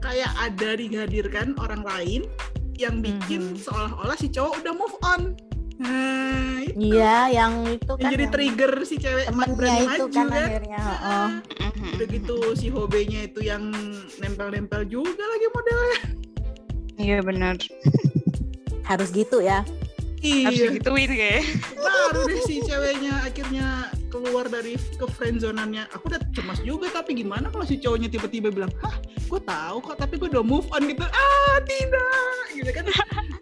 kayak 0.00 0.32
ada 0.40 0.80
dihadirkan 0.80 1.52
orang 1.60 1.84
lain 1.84 2.24
yang 2.80 3.04
bikin 3.04 3.52
Mhm. 3.52 3.60
seolah-olah 3.60 4.16
si 4.16 4.32
cowok 4.32 4.64
udah 4.64 4.72
move 4.72 4.96
on. 5.04 5.36
Nah 5.74 6.64
itu. 6.64 6.96
Iya 6.96 7.28
yang 7.28 7.52
itu 7.68 7.92
yang 7.92 8.00
kan 8.00 8.10
jadi 8.10 8.24
yang 8.24 8.32
trigger 8.32 8.72
si 8.82 8.96
cewek 8.96 9.24
temennya 9.28 9.54
berani 9.54 9.84
itu 9.84 9.84
maju 9.84 10.04
kan 10.08 10.26
kan? 10.26 10.46
akhirnya 10.48 10.80
oh. 10.80 11.30
Udah 11.94 12.06
gitu 12.08 12.36
si 12.56 12.66
hobenya 12.72 13.20
itu 13.28 13.40
yang 13.44 13.62
nempel-nempel 14.16 14.82
juga 14.88 15.22
lagi 15.22 15.46
modelnya. 15.52 15.98
Iya 16.94 17.18
benar. 17.20 17.54
harus 18.84 19.08
gitu 19.10 19.40
ya 19.40 19.64
Harus 20.24 20.56
iya. 20.56 20.68
digituin 20.72 21.10
kayak. 21.12 21.44
baru 21.76 22.20
deh 22.30 22.40
si 22.48 22.56
ceweknya 22.64 23.14
akhirnya 23.28 23.66
keluar 24.08 24.46
dari 24.46 24.78
ke 24.78 25.06
friendzonannya 25.10 25.90
aku 25.90 26.06
udah 26.06 26.22
cemas 26.30 26.62
juga 26.62 26.86
tapi 26.94 27.18
gimana 27.18 27.50
kalau 27.50 27.66
si 27.66 27.82
cowoknya 27.82 28.06
tiba-tiba 28.06 28.54
bilang 28.54 28.70
hah 28.78 28.94
gue 29.26 29.40
tahu 29.42 29.76
kok 29.82 29.96
tapi 29.98 30.14
gue 30.14 30.30
udah 30.30 30.46
move 30.46 30.68
on 30.70 30.86
gitu. 30.86 31.02
Ah 31.02 31.58
tidak. 31.66 32.44
Gitu 32.54 32.70
kan. 32.70 32.84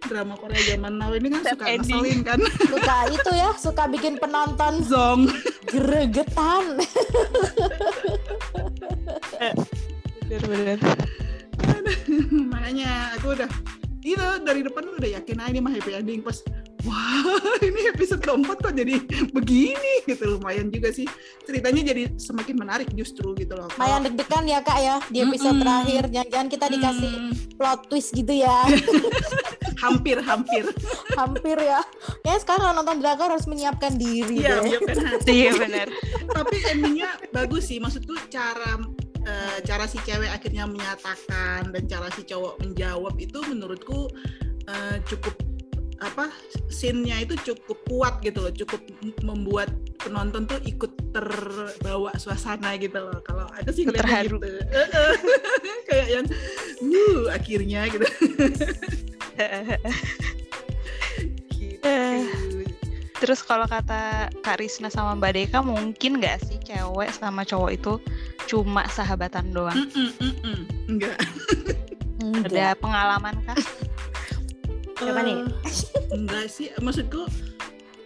Drama 0.09 0.35
Korea 0.41 0.61
zaman 0.73 0.97
now 0.97 1.13
ini 1.13 1.29
kan 1.29 1.43
suka 1.45 1.65
ending. 1.69 2.01
ngeselin 2.01 2.19
kan. 2.25 2.41
Suka 2.69 2.97
itu 3.13 3.31
ya 3.37 3.51
suka 3.61 3.85
bikin 3.93 4.17
penonton. 4.17 4.81
Zong. 4.89 5.29
Gregetan. 5.69 6.81
Benar-benar. 10.27 10.79
makanya 12.53 13.13
aku 13.21 13.37
udah 13.37 13.51
itu 14.03 14.27
dari 14.43 14.61
depan 14.65 14.83
udah 14.97 15.11
yakin 15.21 15.39
aja 15.39 15.51
ini 15.53 15.61
mah 15.61 15.73
happy 15.77 15.93
ending. 15.93 16.25
Pas 16.25 16.41
wah 16.83 17.23
ini 17.67 17.89
episode 17.89 18.19
keempat 18.19 18.59
kok 18.59 18.75
jadi 18.75 18.99
begini 19.31 20.03
gitu. 20.05 20.37
Lumayan 20.37 20.69
juga 20.69 20.91
sih. 20.91 21.07
Ceritanya 21.43 21.83
jadi 21.85 22.03
semakin 22.17 22.57
menarik 22.57 22.89
justru 22.93 23.35
gitu 23.35 23.55
loh. 23.55 23.71
Lumayan 23.75 24.03
deg-degan 24.03 24.45
ya 24.45 24.59
kak 24.61 24.79
ya 24.79 24.97
di 25.07 25.19
episode 25.21 25.57
Mm-mm. 25.57 25.63
terakhir. 25.63 26.03
Jangan-jangan 26.11 26.49
kita 26.49 26.67
dikasih 26.69 27.13
Hmm, 27.13 27.33
plot 27.55 27.81
twist 27.87 28.11
gitu 28.13 28.33
ya. 28.33 28.57
Hampir 29.83 30.19
hampir. 30.21 30.65
Hampir 31.19 31.57
ya. 31.59 31.83
Ya 32.23 32.35
sekarang 32.39 32.63
kalau 32.63 32.75
nonton 32.79 32.99
drakor 32.99 33.31
harus 33.31 33.47
menyiapkan 33.47 33.99
diri 33.99 34.39
iya 34.39 34.59
deh. 34.59 34.79
menyiapkan 34.79 34.97
hati 35.03 35.31
Iya 35.33 35.53
benar. 35.59 35.87
tapi 36.31 36.57
endingnya 36.71 37.11
bagus 37.31 37.67
sih. 37.67 37.83
Maksudku 37.83 38.15
cara 38.31 38.79
eh, 39.23 39.59
cara 39.63 39.85
si 39.87 39.99
cewek 40.03 40.31
akhirnya 40.31 40.67
menyatakan 40.67 41.71
dan 41.71 41.83
cara 41.87 42.07
si 42.15 42.23
cowok 42.23 42.63
menjawab 42.63 43.15
itu 43.19 43.39
menurutku 43.43 44.07
eh, 44.67 44.97
cukup 45.07 45.35
apa 46.03 46.35
scene-nya 46.67 47.23
itu 47.23 47.39
cukup 47.39 47.79
kuat 47.87 48.15
gitu 48.27 48.43
loh 48.43 48.53
cukup 48.53 48.83
membuat 49.23 49.71
penonton 50.03 50.51
tuh 50.51 50.59
ikut 50.67 50.91
terbawa 51.15 52.11
suasana 52.19 52.75
gitu 52.77 52.99
loh 52.99 53.23
kalau 53.23 53.47
ada 53.55 53.71
sih 53.71 53.87
ngeliatnya 53.87 54.27
terharu. 54.27 54.37
gitu 54.43 54.49
kayak 55.89 56.09
yang 56.11 56.27
uh 56.83 57.23
akhirnya 57.31 57.81
gitu 57.89 58.07
gitu 61.55 61.93
Terus 63.23 63.39
kalau 63.47 63.71
kata 63.71 64.35
Kak 64.43 64.59
Risna 64.59 64.91
sama 64.91 65.15
Mbak 65.15 65.33
Deka 65.39 65.63
mungkin 65.63 66.19
nggak 66.19 66.43
sih 66.43 66.59
cewek 66.59 67.15
sama 67.15 67.47
cowok 67.47 67.71
itu 67.71 67.95
cuma 68.51 68.83
sahabatan 68.91 69.55
doang? 69.55 69.79
Enggak 70.91 71.23
Enggak. 72.19 72.51
Ada 72.51 72.75
pengalaman 72.83 73.39
kah? 73.47 73.55
Apa 75.03 75.21
nih? 75.27 75.39
Eh, 75.67 75.75
enggak 76.15 76.47
sih 76.47 76.69
maksudku 76.79 77.27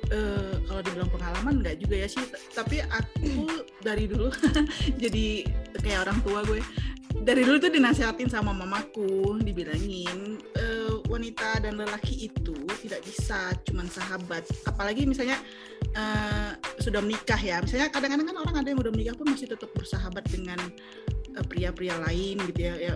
eh, 0.08 0.54
kalau 0.64 0.80
dibilang 0.80 1.10
pengalaman 1.12 1.60
enggak 1.60 1.76
juga 1.82 2.06
ya 2.06 2.08
sih. 2.08 2.24
Tapi 2.54 2.80
aku 2.84 3.48
dari 3.84 4.08
dulu 4.08 4.32
jadi 5.02 5.44
kayak 5.80 6.08
orang 6.08 6.18
tua 6.24 6.40
gue. 6.46 6.60
Dari 7.16 7.48
dulu 7.48 7.56
tuh 7.56 7.72
dinasehatin 7.72 8.28
sama 8.28 8.52
mamaku 8.52 9.40
dibilangin 9.40 10.36
eh, 10.56 10.94
wanita 11.08 11.64
dan 11.64 11.80
lelaki 11.80 12.28
itu 12.28 12.56
tidak 12.80 13.00
bisa 13.04 13.52
cuman 13.68 13.88
sahabat. 13.88 14.44
Apalagi 14.68 15.08
misalnya 15.08 15.36
eh, 15.96 16.52
sudah 16.80 17.00
menikah 17.04 17.40
ya. 17.40 17.60
Misalnya 17.60 17.92
kadang-kadang 17.92 18.32
kan 18.32 18.36
orang 18.40 18.56
ada 18.64 18.68
yang 18.72 18.80
udah 18.80 18.92
menikah 18.92 19.16
pun 19.16 19.32
masih 19.32 19.48
tetap 19.48 19.68
bersahabat 19.76 20.24
dengan 20.28 20.60
pria-pria 21.52 22.00
lain 22.00 22.40
gitu 22.52 22.60
ya. 22.72 22.74
Ya 22.80 22.94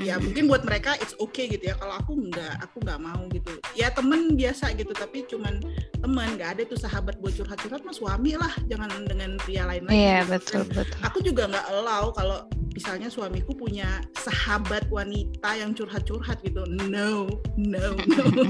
ya 0.00 0.16
mungkin 0.16 0.48
buat 0.48 0.64
mereka 0.64 0.96
it's 1.00 1.14
okay 1.20 1.48
gitu 1.50 1.72
ya. 1.72 1.74
Kalau 1.76 1.94
aku 1.98 2.12
nggak 2.16 2.54
aku 2.64 2.76
nggak 2.84 3.00
mau 3.00 3.22
gitu. 3.30 3.52
Ya 3.76 3.92
temen 3.92 4.34
biasa 4.34 4.72
gitu 4.76 4.92
tapi 4.96 5.24
cuman 5.28 5.60
temen. 6.00 6.28
Nggak 6.36 6.50
ada 6.58 6.62
tuh 6.68 6.78
sahabat 6.80 7.20
buat 7.20 7.36
curhat-curhat 7.36 7.84
mas 7.84 8.00
suami 8.00 8.36
lah. 8.36 8.52
Jangan 8.68 8.90
dengan 9.04 9.36
pria 9.42 9.68
lain 9.68 9.84
lagi. 9.88 9.96
Iya 9.96 10.18
gitu. 10.24 10.30
betul 10.32 10.62
Dan 10.64 10.84
betul. 10.84 10.98
aku 11.04 11.18
juga 11.22 11.42
nggak 11.50 11.66
allow 11.70 12.04
kalau 12.16 12.38
misalnya 12.74 13.06
suamiku 13.06 13.54
punya 13.54 14.02
sahabat 14.18 14.88
wanita 14.90 15.50
yang 15.54 15.76
curhat-curhat 15.76 16.40
gitu. 16.42 16.64
No 16.66 17.28
no 17.60 17.94
no. 18.08 18.24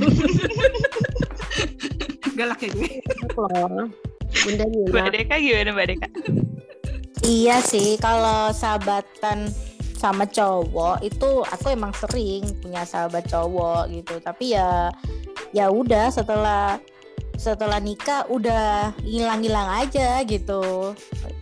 Galak 2.38 2.66
ya 2.66 2.70
gue? 2.74 2.90
Bunda 4.42 4.64
Mbak 4.66 5.08
Deka 5.14 5.36
gimana 5.38 5.70
Mbak 5.70 5.86
Deka? 5.86 6.08
Iya 7.24 7.62
sih, 7.64 7.96
kalau 8.02 8.52
sahabatan 8.52 9.48
sama 10.04 10.28
cowok 10.28 11.00
itu 11.00 11.30
aku 11.48 11.72
emang 11.72 11.96
sering 11.96 12.44
punya 12.60 12.84
sahabat 12.84 13.24
cowok 13.24 13.88
gitu. 13.88 14.20
Tapi 14.20 14.52
ya 14.52 14.92
ya 15.56 15.72
udah 15.72 16.12
setelah 16.12 16.76
setelah 17.40 17.80
nikah 17.80 18.28
udah 18.28 18.92
hilang-hilang 19.00 19.80
aja 19.80 20.20
gitu. 20.28 20.92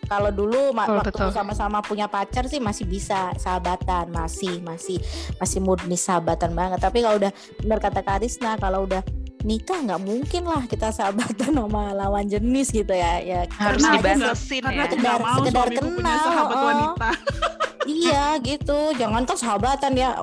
Kalau 0.07 0.31
dulu 0.31 0.70
Betul, 0.70 0.79
waktu 0.79 1.11
betul. 1.11 1.31
sama-sama 1.35 1.83
punya 1.83 2.07
pacar 2.07 2.46
sih 2.46 2.62
masih 2.62 2.87
bisa 2.87 3.35
sahabatan, 3.35 4.12
masih 4.14 4.62
masih 4.62 5.03
masih 5.42 5.59
murni 5.59 5.98
sahabatan 5.98 6.55
banget. 6.55 6.79
Tapi 6.79 7.03
kalau 7.03 7.18
udah 7.18 7.33
benar 7.64 7.79
kata 7.83 8.01
Karisna, 8.05 8.61
kalau 8.62 8.87
udah 8.87 9.03
nikah 9.42 9.75
nggak 9.83 10.01
mungkin 10.07 10.46
lah 10.46 10.62
kita 10.70 10.94
sahabatan 10.94 11.59
sama 11.59 11.90
lawan 11.96 12.31
jenis 12.31 12.70
gitu 12.70 12.94
ya. 12.94 13.18
Ya 13.25 13.40
Harus 13.59 13.83
karena 13.83 14.31
ya. 14.31 14.33
Sekedar- 14.38 15.18
mau 15.18 15.42
sekedar 15.42 15.68
kenal, 15.75 16.18
sahabat 16.22 16.57
oh. 16.57 16.64
wanita 16.70 17.11
Iya 17.83 18.38
gitu, 18.42 18.95
jangan 18.95 19.27
kan 19.27 19.37
sahabatan 19.38 19.92
ya, 19.99 20.18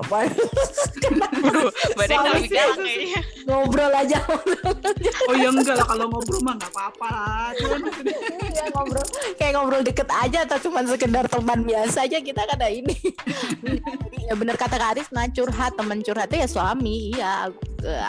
lebih 2.00 2.48
sih 2.48 2.56
galak 2.56 2.78
kayaknya. 2.80 3.20
ngobrol 3.44 3.92
aja, 3.92 4.18
oh 5.28 5.34
ya 5.34 5.48
enggak 5.52 5.76
lah. 5.76 5.86
Kalau 5.88 6.06
ngobrol 6.08 6.40
mah 6.40 6.54
nggak 6.56 6.72
apa-apa 6.72 7.08
lah. 7.08 7.50
Iya, 8.48 8.64
ngobrol. 8.72 9.04
Kayak 9.36 9.52
ngobrol 9.58 9.82
deket 9.84 10.08
aja 10.08 10.38
atau 10.48 10.56
cuma 10.68 10.80
sekedar 10.86 11.26
teman 11.28 11.60
biasa 11.66 12.06
aja 12.06 12.18
kita 12.22 12.40
kan 12.46 12.56
ada 12.56 12.68
ini. 12.70 12.96
Jadi, 13.60 14.18
ya 14.30 14.34
bener 14.36 14.56
kata 14.56 14.76
Karis, 14.80 15.08
nah 15.12 15.26
curhat 15.28 15.76
teman 15.76 16.00
curhatnya 16.00 16.46
ya 16.46 16.48
suami, 16.48 17.12
iya 17.16 17.50
aku, 17.50 17.60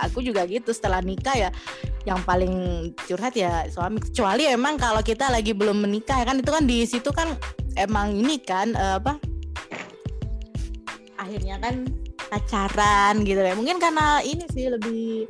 aku 0.08 0.20
juga 0.24 0.48
gitu 0.48 0.72
setelah 0.72 1.04
nikah 1.04 1.36
ya. 1.36 1.50
Yang 2.08 2.20
paling 2.26 2.54
curhat 3.06 3.34
ya 3.36 3.68
suami. 3.68 4.02
Kecuali 4.02 4.48
emang 4.50 4.80
kalau 4.80 5.04
kita 5.04 5.30
lagi 5.30 5.54
belum 5.54 5.84
menikah 5.84 6.22
ya 6.22 6.26
kan 6.26 6.38
itu 6.40 6.52
kan 6.52 6.64
di 6.66 6.78
situ 6.88 7.10
kan 7.14 7.36
emang 7.78 8.16
ini 8.18 8.42
kan 8.42 8.74
eh, 8.74 8.98
apa 9.00 9.31
akhirnya 11.22 11.62
kan 11.62 11.86
pacaran 12.34 13.22
gitu 13.22 13.38
ya 13.38 13.54
mungkin 13.54 13.78
karena 13.78 14.26
ini 14.26 14.50
sih 14.50 14.74
lebih 14.74 15.30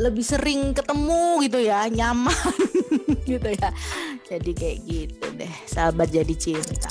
lebih 0.00 0.24
sering 0.24 0.72
ketemu 0.72 1.44
gitu 1.44 1.58
ya 1.60 1.84
nyaman 1.92 2.56
gitu 3.30 3.48
ya 3.52 3.68
jadi 4.24 4.50
kayak 4.56 4.78
gitu 4.88 5.26
deh 5.36 5.54
sahabat 5.68 6.08
jadi 6.08 6.34
cinta 6.34 6.88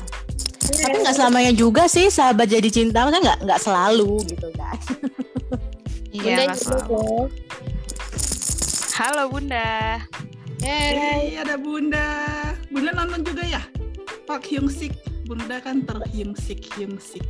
tapi 0.63 0.95
nggak 1.01 1.15
selamanya 1.17 1.51
juga 1.57 1.89
sih 1.89 2.07
sahabat 2.13 2.47
jadi 2.47 2.69
cinta 2.69 3.03
maksudnya 3.03 3.33
nggak 3.33 3.39
nggak 3.49 3.61
selalu 3.61 4.21
gitu 4.29 4.47
kan 4.53 4.77
Iya, 6.13 6.53
selalu. 6.53 7.25
Halo 8.93 9.33
Bunda. 9.33 9.97
Hey. 10.61 10.93
Hei, 10.93 11.25
ada 11.41 11.57
Bunda. 11.57 12.05
Bunda 12.69 12.93
nonton 12.93 13.25
juga 13.25 13.41
ya? 13.41 13.65
Pak 14.29 14.45
Hyung 14.45 14.69
Sik. 14.69 14.93
Bunda 15.25 15.57
kan 15.57 15.81
terhyung 15.81 16.37
sik 16.37 16.61
hyung 16.77 17.01
sik. 17.01 17.25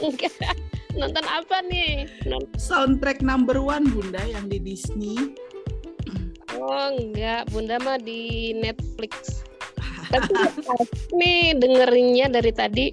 Enggak. 0.00 0.56
Nonton 0.96 1.26
apa 1.28 1.62
nih? 1.70 2.08
Nonton... 2.26 2.58
Soundtrack 2.58 3.22
number 3.22 3.62
one 3.62 3.86
Bunda 3.94 4.20
yang 4.26 4.50
di 4.50 4.58
Disney. 4.58 5.14
Oh 6.58 6.90
enggak, 6.92 7.46
Bunda 7.54 7.78
mah 7.80 7.96
di 8.02 8.52
Netflix. 8.58 9.46
Tapi 10.10 10.34
nih 11.14 11.54
dengerinnya 11.54 12.26
dari 12.26 12.50
tadi. 12.50 12.86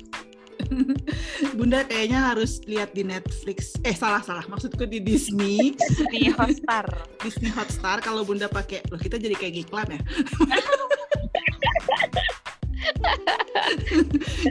Bunda 1.57 1.81
kayaknya 1.87 2.33
harus 2.33 2.61
lihat 2.69 2.93
di 2.93 3.01
Netflix. 3.01 3.73
Eh 3.81 3.97
salah 3.97 4.21
salah, 4.21 4.45
maksudku 4.45 4.85
di 4.85 5.01
Disney, 5.01 5.73
Di 6.13 6.29
Hotstar. 6.29 6.85
Disney 7.23 7.49
Hotstar. 7.49 8.03
Kalau 8.03 8.21
Bunda 8.21 8.45
pakai, 8.45 8.85
loh 8.93 9.01
kita 9.01 9.17
jadi 9.17 9.33
kayak 9.33 9.65
iklan 9.65 9.97
ya. 9.97 10.01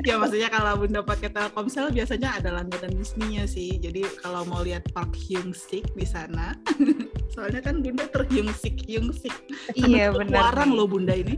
ya 0.09 0.21
maksudnya 0.21 0.49
kalau 0.53 0.83
Bunda 0.83 1.01
pakai 1.03 1.31
Telkomsel 1.33 1.91
biasanya 1.93 2.37
ada 2.37 2.51
langganan 2.53 2.93
Disney-nya 2.97 3.49
sih. 3.49 3.79
Jadi 3.81 4.05
kalau 4.21 4.45
mau 4.49 4.61
lihat 4.63 4.87
Park 4.93 5.15
Hyung 5.17 5.55
Sik 5.57 5.95
di 5.97 6.07
sana, 6.07 6.57
soalnya 7.37 7.61
kan 7.61 7.85
Bunda 7.85 8.09
terhyung 8.09 8.51
sik 8.57 8.89
hyung 8.89 9.13
sik. 9.13 9.35
Iya 9.77 10.13
benar. 10.13 10.57
Warang 10.57 10.73
loh 10.73 10.89
Bunda 10.89 11.13
ini. 11.13 11.37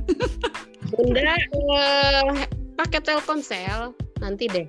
Bunda 0.94 1.34
eh, 1.36 2.46
pakai 2.78 3.00
Telkomsel 3.02 3.92
nanti 4.22 4.46
deh. 4.46 4.66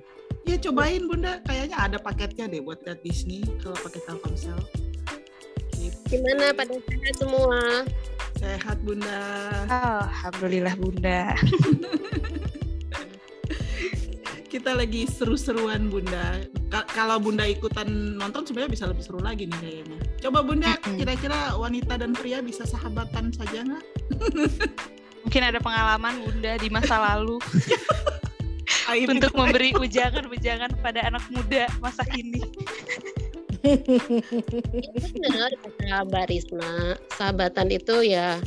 Ya 0.48 0.56
cobain 0.58 1.06
Bunda, 1.06 1.38
kayaknya 1.46 1.76
ada 1.78 1.98
paketnya 2.00 2.50
deh 2.50 2.58
buat 2.64 2.82
lihat 2.82 3.04
Disney 3.06 3.46
kalau 3.62 3.78
pakai 3.78 4.00
Telkomsel. 4.08 4.58
Gimana 6.10 6.50
pada 6.50 6.74
sehat 6.74 7.14
semua? 7.22 7.58
Sehat 8.34 8.78
Bunda. 8.82 9.22
Alhamdulillah 9.70 10.74
Bunda. 10.74 11.38
Kita 14.50 14.74
lagi 14.74 15.06
seru-seruan 15.06 15.86
Bunda. 15.86 16.42
Ka- 16.66 16.88
kalau 16.90 17.22
Bunda 17.22 17.46
ikutan 17.46 18.18
nonton 18.18 18.42
sebenarnya 18.42 18.74
bisa 18.74 18.84
lebih 18.90 19.06
seru 19.06 19.22
lagi 19.22 19.46
nih 19.46 19.58
kayaknya. 19.62 19.98
Coba 20.18 20.42
Bunda, 20.42 20.74
kira-kira 20.98 21.54
wanita 21.54 21.94
dan 21.94 22.10
pria 22.10 22.42
bisa 22.42 22.66
sahabatan 22.66 23.30
saja 23.30 23.62
nggak? 23.62 23.84
Mungkin 25.22 25.42
ada 25.46 25.62
pengalaman 25.62 26.26
Bunda 26.26 26.58
di 26.58 26.66
masa 26.66 26.98
lalu 26.98 27.38
untuk 29.14 29.30
memberi 29.38 29.70
ujangan-ujangan 29.78 30.74
pada 30.82 31.06
anak 31.06 31.22
muda 31.30 31.70
masa 31.78 32.02
kini. 32.02 32.42
Benar 35.20 35.50
kata 35.60 36.04
Mbak 36.08 36.26
Risma, 36.32 36.96
sahabatan 37.16 37.68
itu 37.68 38.04
ya 38.08 38.40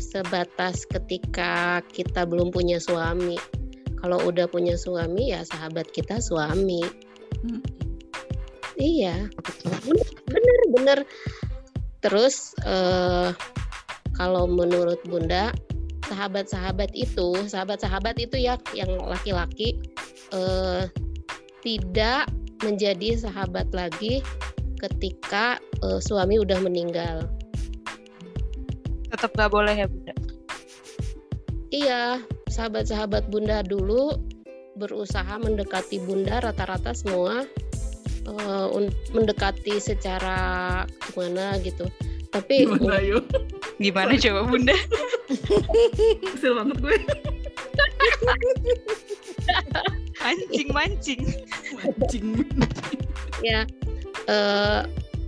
sebatas 0.00 0.88
ketika 0.88 1.84
kita 1.92 2.24
belum 2.24 2.52
punya 2.52 2.80
suami. 2.80 3.36
Kalau 4.00 4.16
udah 4.24 4.48
punya 4.48 4.80
suami 4.80 5.32
ya 5.32 5.44
sahabat 5.44 5.92
kita 5.92 6.20
suami. 6.24 6.80
Hmm. 7.44 7.60
Iya, 8.80 9.28
bener 10.32 10.60
bener. 10.72 10.98
Terus 12.00 12.56
eh, 12.64 13.28
kalau 14.16 14.48
menurut 14.48 15.00
Bunda, 15.04 15.52
sahabat-sahabat 16.08 16.96
itu, 16.96 17.36
sahabat-sahabat 17.44 18.16
itu 18.16 18.40
ya 18.40 18.56
yang 18.72 18.96
laki-laki 19.04 19.76
eh, 20.32 20.88
tidak 21.60 22.24
menjadi 22.64 23.16
sahabat 23.20 23.68
lagi 23.72 24.24
ketika 24.80 25.60
eh, 25.84 26.00
suami 26.00 26.40
udah 26.40 26.56
meninggal. 26.64 27.28
Tetap 29.12 29.36
nggak 29.36 29.52
boleh 29.52 29.74
ya 29.76 29.86
Bunda. 29.90 30.14
Iya, 31.70 32.02
sahabat-sahabat 32.50 33.28
Bunda 33.30 33.60
dulu 33.62 34.16
berusaha 34.80 35.36
mendekati 35.36 36.00
Bunda 36.00 36.40
rata-rata 36.40 36.96
semua 36.96 37.44
eh, 38.24 38.66
un- 38.72 38.94
mendekati 39.12 39.76
secara 39.76 40.82
gimana 41.12 41.60
gitu. 41.60 41.84
Tapi 42.30 42.62
Gimana 42.62 43.02
yuk? 43.02 43.26
Gimana 43.82 44.14
coba 44.14 44.40
Bunda? 44.46 44.76
Kesel 46.30 46.54
banget 46.54 46.78
gue. 46.78 46.98
Mancing-mancing. 50.20 51.22
Mancing. 51.74 52.26
ya 53.42 53.64
eh, 54.30 54.80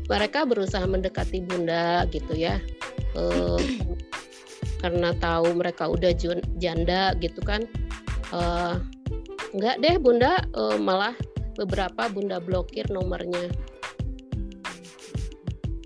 mereka 0.07 0.47
berusaha 0.47 0.87
mendekati 0.87 1.43
bunda 1.43 2.07
gitu 2.15 2.35
ya. 2.39 2.63
Eh, 3.19 3.61
karena 4.83 5.15
tahu 5.19 5.55
mereka 5.55 5.91
udah 5.91 6.11
janda 6.59 7.15
gitu 7.19 7.43
kan. 7.43 7.67
Eh, 8.33 8.75
enggak 9.53 9.77
deh 9.83 9.97
bunda 9.99 10.39
eh, 10.55 10.79
malah 10.79 11.15
beberapa 11.59 12.09
bunda 12.09 12.39
blokir 12.39 12.87
nomornya. 12.89 13.51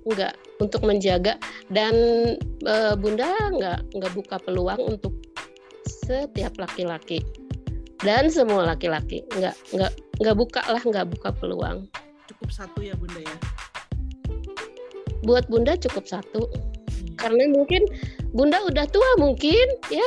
Enggak 0.07 0.39
untuk 0.61 0.85
menjaga. 0.85 1.41
Dan 1.73 1.95
eh, 2.63 2.95
bunda 2.95 3.33
enggak 3.51 3.81
enggak 3.97 4.13
buka 4.15 4.37
peluang 4.45 4.81
untuk 4.97 5.13
setiap 5.89 6.55
laki-laki. 6.61 7.25
Dan 8.05 8.29
semua 8.29 8.77
laki-laki 8.77 9.25
enggak 9.35 9.57
enggak 9.73 9.93
enggak 10.21 10.37
buka 10.37 10.61
lah 10.69 10.83
enggak 10.85 11.09
buka 11.11 11.33
peluang 11.33 11.89
Cukup 12.37 12.51
satu 12.53 12.79
ya 12.85 12.93
Bunda 13.01 13.21
ya. 13.25 13.37
buat 15.27 15.49
bunda 15.51 15.75
cukup 15.75 16.07
satu. 16.07 16.47
Karena 17.19 17.51
mungkin 17.51 17.83
bunda 18.31 18.63
udah 18.63 18.87
tua 18.87 19.11
mungkin 19.19 19.67
ya. 19.91 20.07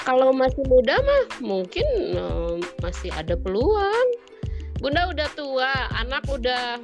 Kalau 0.00 0.32
masih 0.34 0.64
muda 0.66 0.98
mah 1.04 1.24
mungkin 1.38 1.84
eh, 2.16 2.56
masih 2.82 3.12
ada 3.14 3.36
peluang. 3.38 4.08
Bunda 4.80 5.12
udah 5.12 5.28
tua 5.36 5.70
anak 5.94 6.24
udah 6.26 6.80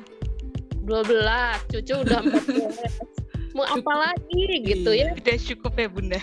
12 0.84 1.72
cucu 1.72 1.94
udah 2.06 2.20
14 2.30 3.56
mau 3.56 3.64
apa 3.64 3.92
lagi 4.12 4.62
gitu 4.68 4.92
ya? 4.92 5.10
Udah 5.16 5.36
cukup 5.40 5.72
ya 5.80 5.88
Bunda. 5.90 6.20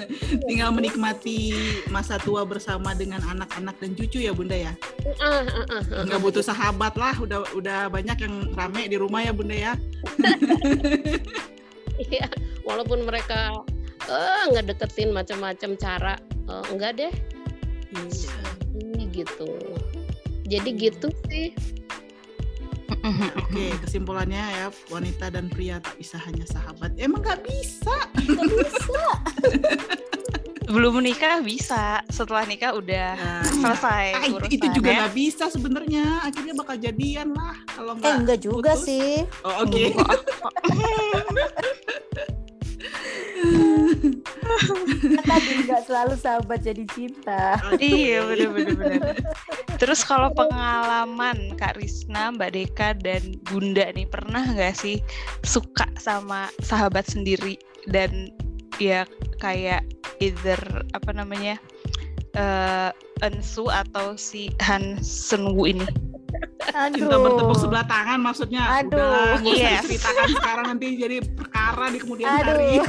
Tinggal 0.48 0.70
menikmati 0.74 1.54
masa 1.88 2.16
tua 2.20 2.42
bersama 2.46 2.92
dengan 2.96 3.20
anak-anak 3.24 3.76
dan 3.78 3.90
cucu 3.96 4.24
ya 4.24 4.32
Bunda 4.32 4.56
ya. 4.56 4.72
Nggak 6.06 6.20
butuh 6.20 6.44
sahabat 6.44 6.96
lah, 6.96 7.14
udah 7.18 7.44
udah 7.56 7.90
banyak 7.92 8.16
yang 8.22 8.34
rame 8.56 8.88
di 8.88 8.96
rumah 8.96 9.22
ya 9.24 9.32
Bunda 9.34 9.56
ya. 9.56 9.72
Iya, 12.02 12.26
walaupun 12.66 13.06
mereka 13.06 13.62
eh 14.10 14.42
nggak 14.50 14.74
deketin 14.74 15.14
macam-macam 15.14 15.70
cara 15.78 16.14
eh, 16.50 16.64
enggak 16.72 16.98
deh 16.98 17.14
Iya. 17.92 18.36
Gitu 19.12 19.50
jadi 20.48 20.70
gitu 20.74 21.08
sih 21.30 21.54
Oke, 23.38 23.66
kesimpulannya 23.80 24.42
ya 24.42 24.66
wanita 24.88 25.28
dan 25.28 25.46
pria 25.46 25.78
tak 25.78 25.96
bisa 25.96 26.16
hanya 26.20 26.44
sahabat. 26.44 26.92
Emang 26.96 27.20
nggak 27.20 27.42
bisa. 27.42 27.96
Belum 30.64 30.98
menikah 30.98 31.42
bisa, 31.42 32.00
setelah 32.08 32.48
nikah 32.48 32.72
udah 32.72 33.12
Nah, 33.12 33.44
selesai 33.44 34.06
ah, 34.10 34.24
itu, 34.24 34.34
urusannya. 34.34 34.56
itu 34.56 34.66
juga 34.72 34.90
nggak 34.94 35.12
bisa 35.12 35.44
sebenarnya. 35.46 36.04
Akhirnya 36.22 36.54
bakal 36.54 36.76
jadian 36.76 37.28
lah 37.32 37.54
kalau 37.68 37.92
eh 37.92 37.98
nggak. 37.98 38.14
enggak 38.18 38.38
juga 38.40 38.72
putus. 38.72 38.86
sih 38.86 39.26
Oh, 39.44 39.66
Oke. 39.66 39.92
Kan 39.92 40.18
tadi 45.26 45.50
nggak 45.66 45.82
selalu 45.86 46.14
sahabat 46.18 46.60
jadi 46.62 46.84
cinta 46.92 47.58
Iya 47.78 48.26
bener-bener 48.26 48.74
bener. 48.76 49.16
Terus 49.80 50.06
kalau 50.06 50.30
pengalaman 50.30 51.58
Kak 51.58 51.74
Risna, 51.78 52.30
Mbak 52.34 52.50
Deka 52.54 52.88
dan 53.02 53.34
Bunda 53.50 53.90
nih 53.90 54.06
pernah 54.06 54.46
nggak 54.46 54.78
sih 54.78 55.02
suka 55.42 55.88
sama 55.98 56.46
sahabat 56.62 57.08
sendiri 57.08 57.58
dan 57.90 58.30
ya 58.78 59.02
kayak 59.42 59.82
either 60.22 60.58
apa 60.94 61.10
namanya 61.10 61.58
eh 62.38 62.90
Ensu 63.22 63.70
atau 63.70 64.18
si 64.18 64.50
Han 64.58 64.98
Senwu 64.98 65.70
ini? 65.70 65.86
Cinta 66.90 67.16
bertepuk 67.16 67.56
sebelah 67.56 67.84
tangan 67.84 68.18
maksudnya 68.18 68.62
Aduh. 68.76 68.88
udahlah 68.88 69.38
Yes. 69.42 69.82
diceritakan 69.82 70.28
sekarang 70.32 70.64
nanti 70.68 70.86
jadi 70.94 71.16
perkara 71.26 71.84
di 71.88 71.98
kemudian 71.98 72.28
hari 72.28 72.78
Aduh, 72.78 72.86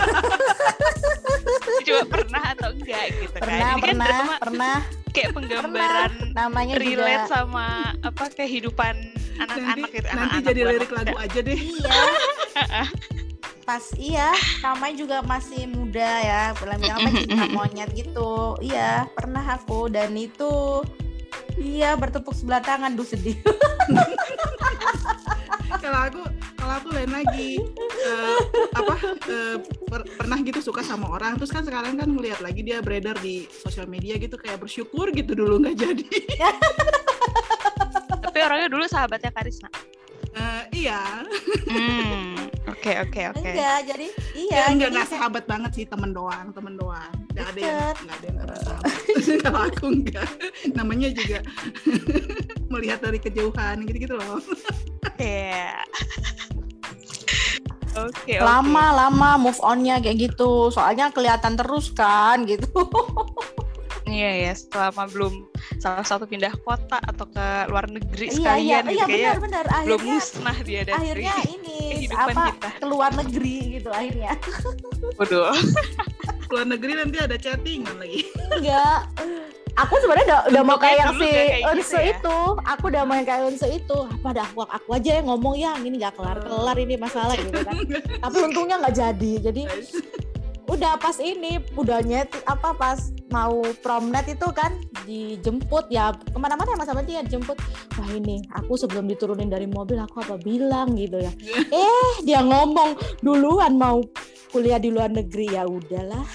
Coba 1.84 2.04
pernah 2.10 2.44
atau 2.50 2.70
enggak 2.72 3.04
gitu 3.14 3.34
kan. 3.34 3.42
pernah, 3.42 3.58
Ini 3.60 3.74
kan 3.74 3.82
pernah, 3.84 4.08
drama 4.08 4.36
pernah, 4.40 4.76
kayak 5.10 5.30
penggambaran 5.32 6.12
namanya 6.32 6.74
relate 6.76 6.98
juga. 7.20 7.30
sama 7.30 7.66
apa 8.00 8.26
kehidupan 8.32 8.96
nanti 9.34 9.60
anak-anak 9.60 9.90
gitu. 9.92 10.08
nanti 10.08 10.14
anak-anak 10.14 10.44
jadi 10.44 10.60
bukan 10.60 10.72
lirik 10.72 10.92
lagu 10.92 11.16
aja 11.18 11.40
deh 11.42 11.60
Iya. 11.60 11.94
Pas 13.64 13.86
iya, 13.96 14.28
namanya 14.60 14.96
juga 14.98 15.18
masih 15.24 15.64
muda 15.66 16.04
ya, 16.20 16.42
film 16.52 16.84
yang 16.84 17.00
apa 17.00 17.10
cinta 17.16 17.46
monyet 17.50 17.90
gitu. 17.96 18.60
Iya, 18.60 19.08
pernah 19.10 19.40
aku 19.50 19.88
dan 19.88 20.12
itu 20.14 20.84
iya 21.56 21.94
bertepuk 21.94 22.32
sebelah 22.32 22.60
tangan 22.60 22.92
duh 22.92 23.04
sedih. 23.04 23.36
kalau 25.80 26.00
aku 26.02 26.20
kalau 26.56 26.74
aku 26.78 26.88
lain 26.92 27.12
lagi 27.12 27.50
Eh, 28.04 28.38
apa 28.74 28.94
eh, 29.26 29.56
per- 29.86 30.06
pernah 30.14 30.38
gitu 30.38 30.62
suka 30.62 30.82
sama 30.82 31.10
orang 31.10 31.34
terus 31.34 31.50
kan 31.50 31.62
sekarang 31.62 31.96
kan 31.96 32.06
ngelihat 32.06 32.38
lagi 32.40 32.62
dia 32.62 32.78
beredar 32.78 33.14
di 33.16 33.46
sosial 33.50 33.86
media 33.86 34.14
gitu 34.18 34.34
kayak 34.36 34.58
bersyukur 34.58 35.10
gitu 35.10 35.34
dulu 35.34 35.58
nggak 35.58 35.76
jadi 35.78 36.04
Tapi 38.24 38.38
orangnya 38.42 38.68
dulu 38.68 38.84
sahabatnya 38.86 39.30
Karisna. 39.30 39.70
Eh, 40.34 40.62
iya 40.82 41.22
Hmm, 41.64 42.34
Oke 42.66 42.92
oke 43.00 43.22
oke. 43.30 43.46
Enggak, 43.46 43.78
jadi 43.86 44.06
iya. 44.34 44.52
ya 44.52 44.64
enggak 44.68 44.68
jadi 44.68 44.92
nggak 44.92 45.00
kayak- 45.00 45.12
sahabat 45.14 45.44
banget 45.46 45.72
sih 45.74 45.86
temen 45.86 46.10
doang 46.12 46.50
temen 46.52 46.74
doang 46.74 47.14
nggak 47.34 47.48
ada 47.50 47.60
yang 47.60 47.78
nggak 47.98 48.16
ada 48.18 48.26
yang 48.30 48.38
ngerasa 48.42 48.74
kalau 49.44 49.62
aku 49.70 49.86
enggak 49.90 50.30
namanya 50.74 51.10
juga 51.14 51.40
melihat 52.74 53.00
dari 53.06 53.20
kejauhan 53.22 53.86
gitu 53.86 53.98
gitu 54.10 54.16
loh. 54.18 54.42
Iya. 55.22 55.78
Oke 57.94 58.42
oke. 58.42 58.42
lama 58.42 58.90
lama 58.90 59.38
move 59.38 59.62
onnya 59.62 60.02
kayak 60.02 60.18
gitu. 60.18 60.74
Soalnya 60.74 61.14
kelihatan 61.14 61.54
terus 61.54 61.94
kan 61.94 62.42
gitu. 62.50 62.66
Iya 64.10 64.50
ya, 64.50 64.54
selama 64.58 65.06
belum 65.14 65.34
salah 65.78 66.02
satu 66.02 66.26
pindah 66.26 66.58
kota 66.66 66.98
atau 66.98 67.30
ke 67.30 67.48
luar 67.70 67.86
negeri 67.88 68.34
iya 68.34 68.58
iya. 68.58 68.82
sekalian 68.82 68.84
gitu 68.84 68.98
iya 68.98 69.06
benar 69.06 69.38
benar. 69.40 69.64
belum 69.86 70.02
akhirnya 70.02 70.18
musnah 70.18 70.58
dia 70.66 70.82
dari 70.84 70.98
akhirnya 70.98 71.36
ini 71.54 71.78
kehidupan 71.94 72.34
apa 72.36 72.44
kita. 72.50 72.70
ke 72.82 72.86
luar 72.90 73.12
negeri 73.14 73.58
gitu 73.78 73.90
akhirnya. 73.94 74.32
Waduh. 75.22 75.54
Luar 76.54 76.70
negeri 76.70 76.92
nanti 76.94 77.18
ada 77.18 77.34
chattingan 77.34 77.98
lagi. 77.98 78.30
Enggak. 78.54 79.10
Aku 79.74 79.98
sebenarnya 79.98 80.26
udah, 80.30 80.42
udah 80.54 80.62
mau 80.62 80.78
kayak 80.78 80.98
yang 81.02 81.14
si 81.18 81.26
gitu 81.26 81.70
Unsu 81.74 81.98
ya? 81.98 82.14
itu. 82.14 82.38
Aku 82.62 82.84
udah 82.94 83.04
mau 83.10 83.18
yang 83.18 83.26
kayak 83.26 83.44
Unsu 83.50 83.68
itu. 83.74 83.98
Apa 84.06 84.30
dah 84.30 84.46
aku, 84.46 84.62
aku 84.70 84.90
aja 84.94 85.18
yang 85.18 85.26
ngomong 85.34 85.58
ya 85.58 85.74
ini 85.82 85.98
nggak 85.98 86.14
kelar 86.14 86.38
kelar 86.46 86.78
ini 86.78 86.94
masalah 86.94 87.34
gitu 87.34 87.58
kan. 87.66 87.74
Tapi 88.30 88.38
untungnya 88.38 88.78
nggak 88.86 88.94
jadi. 88.94 89.32
Jadi 89.50 89.64
udah 90.70 90.94
pas 91.02 91.18
ini 91.18 91.58
udah 91.74 92.06
nyet 92.06 92.30
apa 92.46 92.72
pas 92.78 93.10
mau 93.34 93.66
promnet 93.82 94.30
itu 94.30 94.46
kan 94.54 94.78
dijemput. 95.10 95.90
Ya 95.90 96.14
ke 96.14 96.38
mana-mana 96.38 96.70
ya 96.70 96.78
mas 96.78 96.86
sama 96.86 97.02
dia 97.02 97.26
dijemput. 97.26 97.58
Wah 97.98 98.10
ini 98.14 98.46
aku 98.54 98.78
sebelum 98.78 99.10
diturunin 99.10 99.50
dari 99.50 99.66
mobil 99.66 99.98
aku 99.98 100.22
apa 100.22 100.38
bilang 100.38 100.94
gitu 100.94 101.18
ya. 101.18 101.34
Eh 101.74 102.14
dia 102.22 102.46
ngomong 102.46 102.94
duluan 103.26 103.74
mau 103.74 104.06
kuliah 104.54 104.78
di 104.78 104.94
luar 104.94 105.10
negeri 105.10 105.50
ya 105.50 105.66
udahlah. 105.66 106.22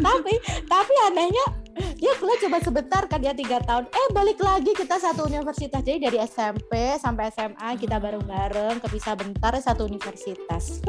Tapi 0.00 0.34
tapi 0.64 0.94
anehnya 1.08 1.59
dia 2.00 2.12
kuliah 2.16 2.38
coba 2.46 2.58
sebentar 2.60 3.02
kan 3.08 3.18
dia 3.20 3.34
tiga 3.34 3.58
tahun. 3.62 3.88
Eh 3.90 4.08
balik 4.12 4.38
lagi 4.40 4.72
kita 4.76 4.96
satu 5.00 5.26
universitas. 5.26 5.80
Jadi 5.80 5.98
dari 5.98 6.18
SMP 6.20 6.96
sampai 7.00 7.32
SMA 7.32 7.68
kita 7.80 7.96
bareng-bareng 7.96 8.80
kepisah 8.82 9.14
bentar 9.16 9.52
satu 9.58 9.88
universitas. 9.88 10.80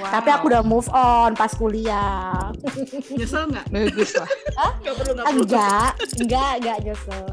Tapi 0.00 0.28
aku 0.32 0.48
udah 0.48 0.64
move 0.64 0.88
on 0.90 1.36
pas 1.36 1.52
kuliah. 1.52 2.48
Nyesel 3.12 3.52
nggak? 3.52 3.66
Bagus 3.68 4.10
lah. 4.16 4.28
enggak 5.28 5.90
enggak 6.24 6.52
enggak 6.60 6.76
nyesel. 6.88 7.24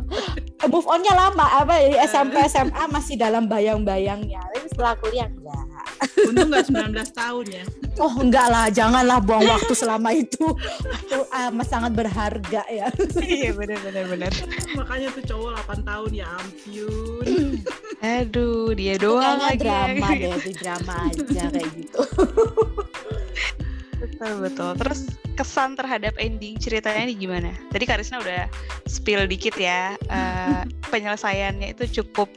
Eh, 0.58 0.68
move 0.68 0.88
onnya 0.90 1.14
lama. 1.16 1.64
Apa 1.64 1.80
ya? 1.80 2.04
SMP 2.04 2.44
SMA 2.52 2.84
masih 2.92 3.16
dalam 3.16 3.48
bayang-bayangnya. 3.48 4.44
Tapi 4.52 4.68
setelah 4.68 4.94
kuliah 5.00 5.28
enggak 5.32 5.77
untung 6.24 6.48
nggak 6.48 6.66
19 6.68 6.94
tahun 7.14 7.46
ya 7.52 7.66
Oh 7.98 8.14
enggak 8.14 8.46
lah, 8.46 8.70
janganlah 8.70 9.18
buang 9.18 9.42
waktu 9.42 9.74
selama 9.74 10.14
itu. 10.14 10.54
Itu 11.02 11.18
amat 11.28 11.66
sangat 11.66 11.98
berharga 11.98 12.62
ya. 12.70 12.94
Iya 13.18 13.58
benar 13.58 13.82
benar 13.82 14.06
benar. 14.06 14.32
makanya 14.78 15.10
tuh 15.12 15.24
cowok 15.26 15.50
8 15.66 15.82
tahun 15.84 16.12
ya 16.14 16.26
ampun 16.30 17.26
Aduh, 17.98 18.78
dia 18.78 19.02
doang 19.02 19.42
lagi. 19.42 19.66
drama 19.66 20.14
deh, 20.14 20.30
itu 20.32 20.52
drama 20.56 20.94
aja 21.10 21.44
kayak 21.50 21.70
gitu. 21.74 22.02
Betul 23.98 24.32
betul. 24.42 24.72
Terus 24.78 25.00
kesan 25.34 25.74
terhadap 25.74 26.14
ending 26.18 26.58
ceritanya 26.58 27.02
ini 27.02 27.18
gimana? 27.18 27.50
Tadi 27.70 27.86
Karisna 27.86 28.22
udah 28.22 28.46
spill 28.86 29.26
dikit 29.26 29.58
ya. 29.58 29.98
eh, 30.08 30.62
penyelesaiannya 30.88 31.74
itu 31.74 32.02
cukup 32.02 32.30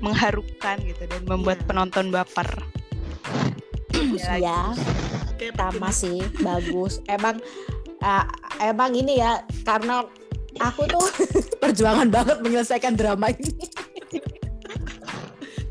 mengharukan 0.00 0.80
gitu 0.82 1.04
dan 1.04 1.20
membuat 1.28 1.60
Iya. 1.60 1.66
penonton 1.68 2.08
baper. 2.08 2.48
Ya, 4.38 4.72
kayak 5.38 5.54
sama 5.56 5.90
sih, 5.90 6.22
bagus. 6.40 7.02
Emang 7.06 7.38
ah, 8.02 8.26
emang 8.62 8.92
ini 8.94 9.18
ya 9.22 9.42
karena 9.62 10.06
aku 10.60 10.84
tuh 10.90 11.06
perjuangan 11.62 12.08
banget 12.10 12.36
menyelesaikan 12.42 12.94
drama 12.98 13.32
ini. 13.32 13.70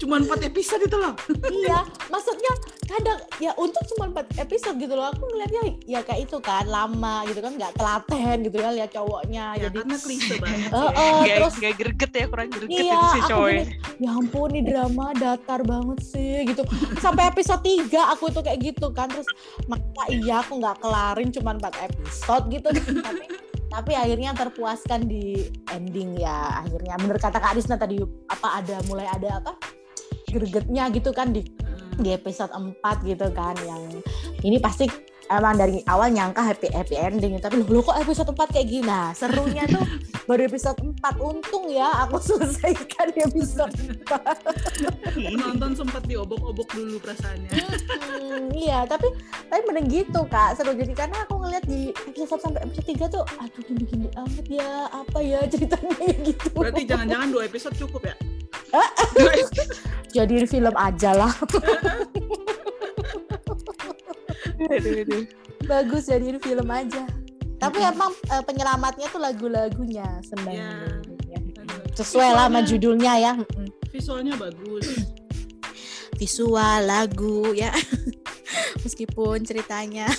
cuma 0.02 0.18
4 0.18 0.50
episode 0.50 0.82
itu 0.82 0.98
loh 0.98 1.14
iya, 1.54 1.86
maksudnya 2.10 2.50
kadang 2.92 3.20
ya 3.38 3.52
untuk 3.56 3.80
cuma 3.88 4.12
4 4.14 4.40
episode 4.40 4.76
gitu 4.76 4.92
loh. 4.92 5.08
Aku 5.08 5.24
ngeliatnya 5.26 5.62
ya 5.84 6.00
kayak 6.00 6.26
itu 6.26 6.38
kan 6.38 6.64
lama 6.64 7.24
gitu 7.26 7.40
kan 7.40 7.54
nggak 7.54 7.74
telaten 7.74 8.36
gitu 8.42 8.58
ya 8.58 8.70
lihat 8.72 8.92
cowoknya. 8.92 9.46
ya 9.54 9.62
Jadi 9.66 9.78
karena 9.80 9.98
klise 9.98 10.36
banget 10.38 10.60
Eh, 10.62 10.78
sih. 10.78 10.90
eh, 10.94 11.12
Gak, 11.22 11.36
terus 11.36 11.56
gak 11.58 11.74
greget 11.76 12.12
ya, 12.12 12.26
kurang 12.28 12.50
greget 12.50 12.70
Iya, 12.82 12.94
itu 12.94 13.08
si 13.08 13.20
aku 13.20 13.30
cowoknya. 13.30 13.64
ya 13.98 14.10
ampun 14.12 14.48
nih 14.50 14.64
drama 14.64 15.06
datar 15.14 15.62
banget 15.62 16.00
sih 16.02 16.34
gitu. 16.46 16.64
Sampai 16.98 17.24
episode 17.28 17.62
3 17.62 17.88
aku 18.10 18.24
itu 18.28 18.40
kayak 18.40 18.60
gitu 18.62 18.88
kan. 18.90 19.08
Terus 19.08 19.28
maka 19.66 20.04
iya 20.08 20.40
aku 20.40 20.58
nggak 20.58 20.78
kelarin 20.78 21.30
cuma 21.30 21.52
4 21.54 21.88
episode 21.88 22.44
gitu 22.50 22.68
kan. 22.70 22.94
tapi 23.08 23.24
tapi 23.72 23.92
akhirnya 23.94 24.32
terpuaskan 24.34 25.06
di 25.06 25.48
ending 25.70 26.18
ya. 26.18 26.60
Akhirnya 26.60 26.96
bener 26.98 27.16
kata 27.16 27.38
Kak 27.38 27.56
Arisna 27.56 27.76
tadi 27.76 27.98
apa 28.28 28.60
ada 28.60 28.84
mulai 28.86 29.08
ada 29.08 29.38
apa? 29.38 29.56
gregetnya 30.28 30.88
gitu 30.90 31.12
kan 31.12 31.32
di 31.32 31.44
di 32.00 32.16
episode 32.16 32.52
4 32.54 32.78
gitu 33.08 33.28
kan 33.36 33.56
yang 33.68 33.84
ini 34.42 34.58
pasti 34.62 34.88
emang 35.32 35.56
dari 35.56 35.80
awal 35.88 36.12
nyangka 36.12 36.44
happy 36.44 36.68
happy 36.76 36.96
ending 37.00 37.40
tapi 37.40 37.64
loh, 37.64 37.80
loh 37.80 37.82
kok 37.88 37.98
episode 38.04 38.36
4 38.36 38.52
kayak 38.52 38.68
gini? 38.68 38.84
Nah 38.84 39.16
serunya 39.16 39.64
tuh 39.72 39.84
baru 40.28 40.52
episode 40.52 40.78
4 40.80 41.00
untung 41.24 41.72
ya 41.72 41.88
aku 42.04 42.20
selesaikan 42.20 43.16
di 43.16 43.20
episode 43.24 43.72
4 44.12 45.16
penonton 45.16 45.72
sempat 45.72 46.04
diobok-obok 46.04 46.68
dulu 46.76 47.00
perasaannya. 47.00 47.52
Hmm, 47.52 48.52
iya 48.52 48.84
tapi 48.84 49.08
tapi 49.48 49.62
mending 49.72 49.88
gitu 49.88 50.28
kak 50.28 50.60
seru. 50.60 50.76
Jadi 50.76 50.92
karena 50.92 51.24
aku 51.24 51.40
ngeliat 51.40 51.64
di 51.64 51.96
episode 52.12 52.44
sampai 52.44 52.68
episode 52.68 52.88
3 52.92 53.16
tuh 53.16 53.24
aduh 53.40 53.62
gini-gini 53.64 54.08
amat 54.20 54.46
ya 54.52 54.92
apa 54.92 55.20
ya 55.24 55.40
ceritanya 55.48 56.12
gitu. 56.28 56.48
Berarti 56.52 56.84
jangan-jangan 56.84 57.28
dua 57.32 57.44
episode 57.48 57.76
cukup 57.80 58.12
ya 58.12 58.16
jadi 60.16 60.36
film 60.48 60.76
aja 60.76 61.12
lah. 61.16 61.34
Aduh, 64.62 65.04
aduh. 65.04 65.24
bagus 65.66 66.08
jadi 66.08 66.38
film 66.38 66.68
aja. 66.70 67.04
Tapi 67.62 67.78
emang 67.82 68.10
eh, 68.30 68.44
penyelamatnya 68.46 69.08
tuh 69.14 69.22
lagu-lagunya 69.22 70.08
seneng 70.26 70.58
Iya. 70.58 70.72
Ya. 71.30 71.40
sesuai 71.94 72.30
lah 72.34 72.46
sama 72.50 72.62
judulnya 72.66 73.14
ya. 73.22 73.34
Visualnya 73.94 74.34
bagus. 74.40 74.88
Visual 76.18 76.80
lagu 76.86 77.54
ya. 77.54 77.70
Meskipun 78.84 79.46
ceritanya. 79.46 80.10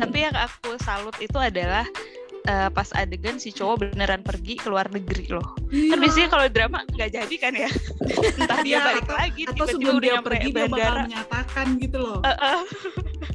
Tapi 0.00 0.18
yang 0.24 0.36
aku 0.36 0.76
salut 0.80 1.14
itu 1.20 1.36
adalah 1.36 1.84
eh, 2.44 2.68
pas 2.68 2.88
adegan 2.92 3.36
si 3.36 3.50
cowok 3.50 3.74
beneran 3.86 4.20
pergi 4.20 4.54
ke 4.54 4.66
luar 4.66 4.88
negeri 4.88 5.26
loh. 5.30 5.56
Kan 5.64 5.96
biasanya 5.96 6.28
kalau 6.28 6.46
drama 6.46 6.84
nggak 6.86 7.10
jadi 7.10 7.34
kan 7.38 7.52
ya. 7.54 7.70
Entah 8.38 8.58
dia 8.60 8.70
Iya, 8.70 8.80
balik 8.82 9.04
atau- 9.04 9.16
lagi, 9.16 9.42
atau 9.42 9.52
tiba-tiba 9.54 9.72
sebelum 9.72 9.94
udah 9.94 10.04
dia 10.04 10.14
pergi 10.20 10.46
dia 10.46 10.54
bakal 10.54 10.70
bandara. 10.70 11.02
menyatakan 11.02 11.66
gitu 11.78 11.98
loh 11.98 12.18
Eh, 12.22 12.30
eh, 12.30 12.60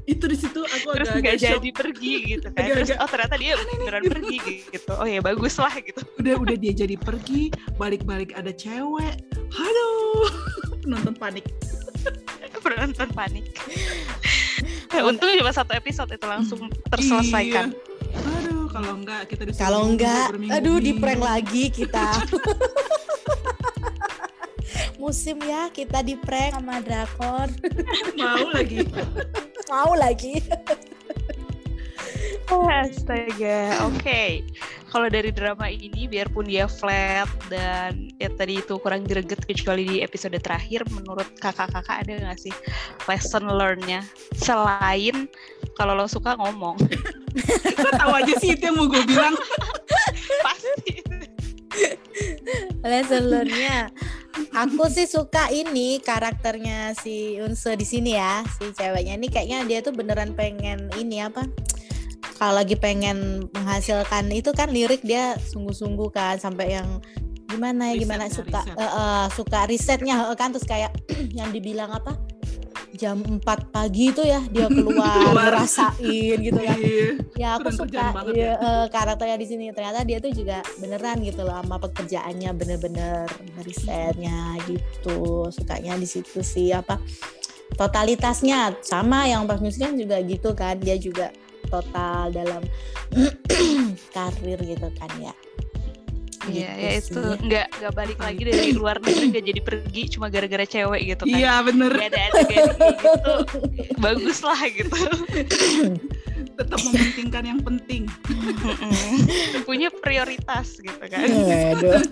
itu 0.07 0.25
di 0.25 0.37
situ 0.37 0.61
aku 0.61 0.87
terus 0.91 1.07
agak-agak 1.07 1.21
nggak 1.23 1.37
jadi 1.39 1.69
pergi 1.71 2.13
gitu 2.27 2.47
kan. 2.47 2.59
Terus 2.59 2.69
Agak-agak, 2.87 2.97
oh 2.97 3.09
ternyata 3.09 3.35
dia 3.35 3.53
beneran 3.57 4.03
pergi 4.07 4.37
gitu. 4.67 4.91
Oh 4.91 5.05
ya 5.05 5.19
bagus 5.19 5.55
lah 5.55 5.73
gitu. 5.79 6.01
udah 6.15 6.33
udah 6.37 6.55
dia 6.55 6.73
jadi 6.75 6.95
pergi 6.95 7.41
balik-balik 7.75 8.33
ada 8.33 8.51
cewek 8.51 9.15
aduh 9.49 10.29
penonton 10.81 11.13
panik 11.13 11.45
Penonton 12.59 13.09
panik. 13.09 13.45
Untung 14.91 15.31
cuma 15.31 15.49
satu 15.49 15.71
episode 15.71 16.09
itu 16.09 16.25
langsung 16.25 16.59
terselesaikan. 16.85 17.71
Iya. 17.71 18.38
Kalau 18.69 18.93
enggak 19.01 19.21
kita 19.27 19.43
disuruh 19.49 19.65
Kalau 19.65 19.81
enggak, 19.89 20.27
aduh 20.53 20.77
di 20.77 20.93
prank 20.95 21.21
lagi 21.21 21.63
kita. 21.73 22.07
Musim 25.01 25.41
ya 25.41 25.73
kita 25.73 26.05
di 26.05 26.15
prank 26.15 26.61
sama 26.61 26.79
drakor. 26.85 27.49
Mau 28.19 28.45
lagi. 28.53 28.85
Mau 29.67 29.91
lagi. 29.97 30.37
Astaga, 32.49 33.85
oke. 33.85 34.41
Kalau 34.89 35.05
dari 35.05 35.29
drama 35.29 35.69
ini, 35.69 36.09
biarpun 36.09 36.49
dia 36.49 36.65
flat 36.65 37.29
dan 37.45 38.09
ya 38.17 38.25
tadi 38.33 38.57
itu 38.57 38.81
kurang 38.81 39.05
greget 39.05 39.45
kecuali 39.45 39.85
di 39.85 39.97
episode 40.01 40.33
terakhir, 40.41 40.81
menurut 40.89 41.29
kakak-kakak 41.37 42.01
ada 42.01 42.17
nggak 42.17 42.41
sih 42.41 42.53
lesson 43.05 43.45
learn-nya 43.45 44.01
selain 44.33 45.29
kalau 45.77 45.93
lo 45.93 46.05
suka 46.07 46.35
ngomong 46.37 46.77
Kita 47.37 47.89
tahu 47.93 48.11
aja 48.15 48.33
sih 48.41 48.57
itu 48.57 48.63
yang 48.67 48.75
mau 48.75 48.89
gue 48.89 49.05
bilang. 49.05 49.37
pasti. 50.45 50.93
Lesson 52.81 53.29
learn-nya. 53.29 53.93
Aku 54.53 54.89
sih 54.89 55.05
suka 55.05 55.49
ini 55.53 56.01
karakternya 56.01 56.93
si 56.97 57.37
Unse 57.37 57.77
di 57.77 57.85
sini 57.85 58.17
ya, 58.17 58.41
si 58.57 58.71
ceweknya 58.73 59.13
ini 59.17 59.27
kayaknya 59.29 59.57
dia 59.67 59.79
tuh 59.85 59.93
beneran 59.93 60.33
pengen 60.33 60.89
ini 60.97 61.21
apa? 61.21 61.45
Kalau 62.39 62.55
lagi 62.55 62.73
pengen 62.79 63.45
menghasilkan 63.51 64.31
itu 64.31 64.49
kan 64.55 64.71
lirik 64.71 65.03
dia 65.03 65.35
sungguh-sungguh 65.37 66.09
kan 66.09 66.39
sampai 66.39 66.79
yang 66.79 66.87
gimana 67.49 67.91
ya 67.91 67.95
gimana 67.97 68.23
Risetnya, 68.29 68.45
suka 68.45 68.59
riset. 68.61 68.77
eh, 68.77 68.85
eh, 68.85 69.25
suka 69.33 69.59
risetnya 69.65 70.15
kan 70.37 70.49
terus 70.53 70.67
kayak 70.69 70.91
yang 71.39 71.49
dibilang 71.49 71.89
apa 71.89 72.13
jam 72.99 73.23
4 73.23 73.39
pagi 73.71 74.11
itu 74.11 74.19
ya 74.27 74.43
dia 74.51 74.67
keluar 74.75 75.31
ngerasain 75.31 76.37
gitu 76.43 76.59
kan. 76.59 76.77
Iya. 76.77 77.07
ya 77.39 77.47
aku 77.55 77.71
suka 77.71 78.11
iya, 78.35 78.59
ya. 78.59 78.83
eh, 78.83 78.85
karakternya 78.91 79.37
di 79.39 79.47
sini. 79.47 79.65
Ternyata 79.71 80.03
dia 80.03 80.19
tuh 80.19 80.35
juga 80.35 80.59
beneran 80.83 81.23
gitu 81.23 81.47
loh 81.47 81.55
sama 81.63 81.79
pekerjaannya 81.79 82.51
bener-bener 82.51 83.23
risetnya 83.63 84.59
gitu. 84.67 85.47
Sukanya 85.47 85.95
di 85.95 86.05
situ 86.05 86.43
sih 86.43 86.75
apa 86.75 86.99
totalitasnya 87.79 88.75
sama 88.83 89.23
yang 89.29 89.47
pas 89.47 89.63
musik 89.63 89.87
kan 89.87 89.95
juga 89.95 90.19
gitu 90.19 90.51
kan. 90.51 90.75
Dia 90.75 90.99
juga 90.99 91.31
total 91.71 92.35
dalam 92.35 92.61
karir 94.15 94.59
gitu 94.67 94.89
kan 94.99 95.11
ya 95.23 95.33
Gitu 96.49 96.65
ya 96.65 96.91
itu 96.97 97.21
nggak 97.45 97.67
nggak 97.79 97.93
balik 97.95 98.19
lagi 98.19 98.41
dari 98.43 98.71
luar 98.73 98.97
negeri 98.99 99.25
nggak 99.31 99.45
jadi 99.45 99.61
pergi 99.61 100.03
cuma 100.17 100.27
gara-gara 100.27 100.65
cewek 100.65 101.01
gitu 101.15 101.23
kan. 101.25 101.37
Iya 101.39 101.53
bener. 101.63 101.91
Gak 101.95 102.09
ada 102.11 102.23
kayak 102.45 102.65
gitu. 102.75 103.33
Bagus 104.01 104.39
lah 104.43 104.59
gitu. 104.67 104.99
Tetap 106.59 106.79
mementingkan 106.81 107.43
yang 107.45 107.59
penting. 107.59 108.03
Punya 109.63 109.87
prioritas 109.93 110.75
gitu 110.77 110.99
kan. 111.01 111.23
Waduh. 111.23 112.03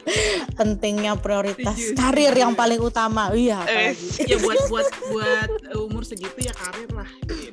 pentingnya 0.58 1.12
prioritas 1.16 1.76
Setuju, 1.76 1.98
karir 1.98 2.32
yang 2.34 2.52
paling 2.52 2.78
utama 2.78 3.28
iya 3.32 3.60
Eh, 3.66 3.92
Ya 4.24 4.38
buat 4.38 4.56
buat 4.66 4.88
buat 5.10 5.50
umur 5.76 6.02
segitu 6.02 6.38
ya 6.38 6.54
karir 6.54 6.88
lah. 6.90 7.08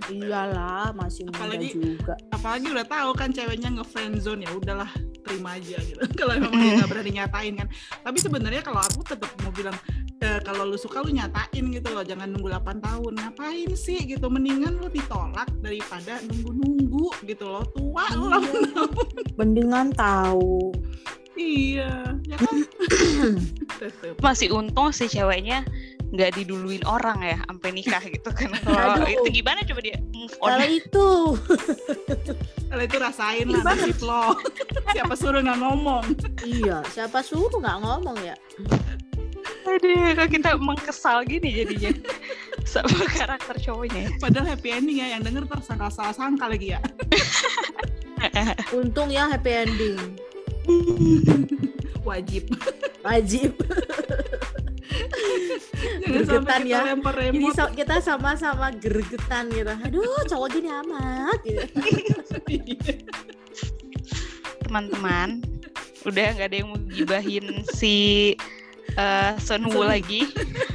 iyalah 0.07 0.93
masih 0.93 1.25
muda 1.25 1.35
Apalagi- 1.41 1.73
juga 1.73 2.13
Apalagi 2.29 2.67
udah 2.69 2.85
tahu 2.85 3.09
kan 3.13 3.29
ceweknya 3.29 3.69
nge 3.73 3.85
zone 4.19 4.43
ya 4.43 4.51
udahlah 4.51 4.89
terima 5.19 5.55
aja 5.55 5.79
gitu. 5.79 5.99
kalau 6.19 6.35
memang 6.37 6.51
nggak 6.77 6.87
berani 6.87 7.11
nyatain 7.13 7.53
kan. 7.55 7.67
Tapi 7.99 8.17
sebenarnya 8.17 8.61
kalau 8.61 8.79
aku 8.79 9.01
tetap 9.03 9.31
mau 9.39 9.51
bilang 9.51 9.75
e, 10.23 10.29
kalau 10.47 10.63
lu 10.63 10.79
suka 10.79 11.03
lu 11.03 11.11
nyatain 11.11 11.67
gitu 11.75 11.91
loh, 11.91 12.07
jangan 12.07 12.31
nunggu 12.31 12.47
8 12.47 12.79
tahun. 12.79 13.11
Ngapain 13.19 13.71
sih 13.75 13.99
gitu? 14.07 14.31
Mendingan 14.31 14.79
lu 14.79 14.87
ditolak 14.87 15.51
daripada 15.59 16.23
nunggu-nunggu 16.23 17.11
gitu 17.27 17.45
loh. 17.51 17.67
Tua 17.75 18.07
lu 18.15 18.31
lah. 18.31 18.41
mendingan 19.39 19.91
tahu 19.91 20.71
iya, 21.37 22.13
ya 22.29 22.37
kan? 22.37 22.57
Masih 24.25 24.53
untung 24.53 24.93
si 24.93 25.09
ceweknya 25.09 25.65
nggak 26.13 26.37
diduluin 26.37 26.85
orang 26.85 27.25
ya 27.25 27.37
sampai 27.49 27.69
nikah 27.73 28.03
gitu 28.05 28.29
kan. 28.29 28.53
Kalau 28.65 29.09
itu 29.09 29.41
gimana 29.41 29.65
coba 29.65 29.81
dia 29.81 29.97
move 30.13 30.35
on? 30.37 30.49
kalau 30.53 30.67
itu 30.69 31.09
Kalau 32.69 32.83
itu 32.85 32.97
rasain 33.01 33.47
lah 33.49 33.61
nasib 33.65 33.97
lo. 34.05 34.37
Siapa 34.93 35.13
suruh 35.17 35.41
nggak 35.41 35.59
ngomong? 35.61 36.05
iya 36.45 36.85
siapa 36.93 37.25
suruh 37.25 37.57
nggak 37.57 37.79
ngomong 37.81 38.17
ya 38.21 38.37
Aduh, 39.73 40.13
kok 40.13 40.29
kita 40.29 40.49
mengkesal 40.57 41.25
gini 41.25 41.49
jadinya 41.49 41.91
sama 42.71 43.05
karakter 43.09 43.55
cowoknya. 43.59 44.07
ya. 44.07 44.09
Padahal 44.21 44.45
happy 44.53 44.69
ending 44.69 44.97
ya, 45.01 45.17
yang 45.17 45.21
denger 45.21 45.49
tersangka 45.49 45.89
salah 45.89 46.13
sangka 46.13 46.45
lagi 46.47 46.77
ya. 46.77 46.79
untung 48.77 49.11
ya 49.11 49.27
happy 49.27 49.51
ending 49.51 49.99
Wajib. 52.07 52.47
wajib 53.03 53.51
Gergetan 56.03 56.63
ya. 56.63 56.95
remote. 56.95 57.51
so- 57.51 57.73
kita 57.75 57.99
sama-sama 57.99 58.71
gergetan 58.71 59.51
gitu 59.51 59.67
aduh 59.67 60.23
cowok 60.27 60.47
gini 60.55 60.69
amat 60.71 61.37
gitu. 61.43 61.63
Teman-teman, 64.63 65.43
udah 66.03 66.25
nggak 66.33 66.47
ada 66.47 66.55
yang 66.55 66.69
mau 66.71 66.79
gibahin 66.87 67.45
si 67.75 68.33
eh 68.97 69.31
Sunwoo 69.41 69.83
Sun. 69.83 69.89
lagi. 69.89 70.21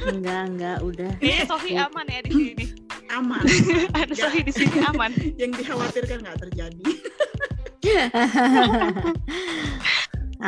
enggak 0.08 0.42
enggak 0.54 0.78
udah 0.82 1.12
Ini 1.20 1.44
Sofi 1.46 1.76
aman 1.78 2.06
ya 2.08 2.20
di 2.24 2.32
sini. 2.32 2.64
Aman. 3.08 3.44
Ada 3.98 4.14
Sofi 4.14 4.40
di 4.44 4.52
sini 4.52 4.78
aman. 4.84 5.12
yang 5.40 5.52
dikhawatirkan 5.54 6.24
nggak 6.24 6.38
terjadi. 6.48 6.84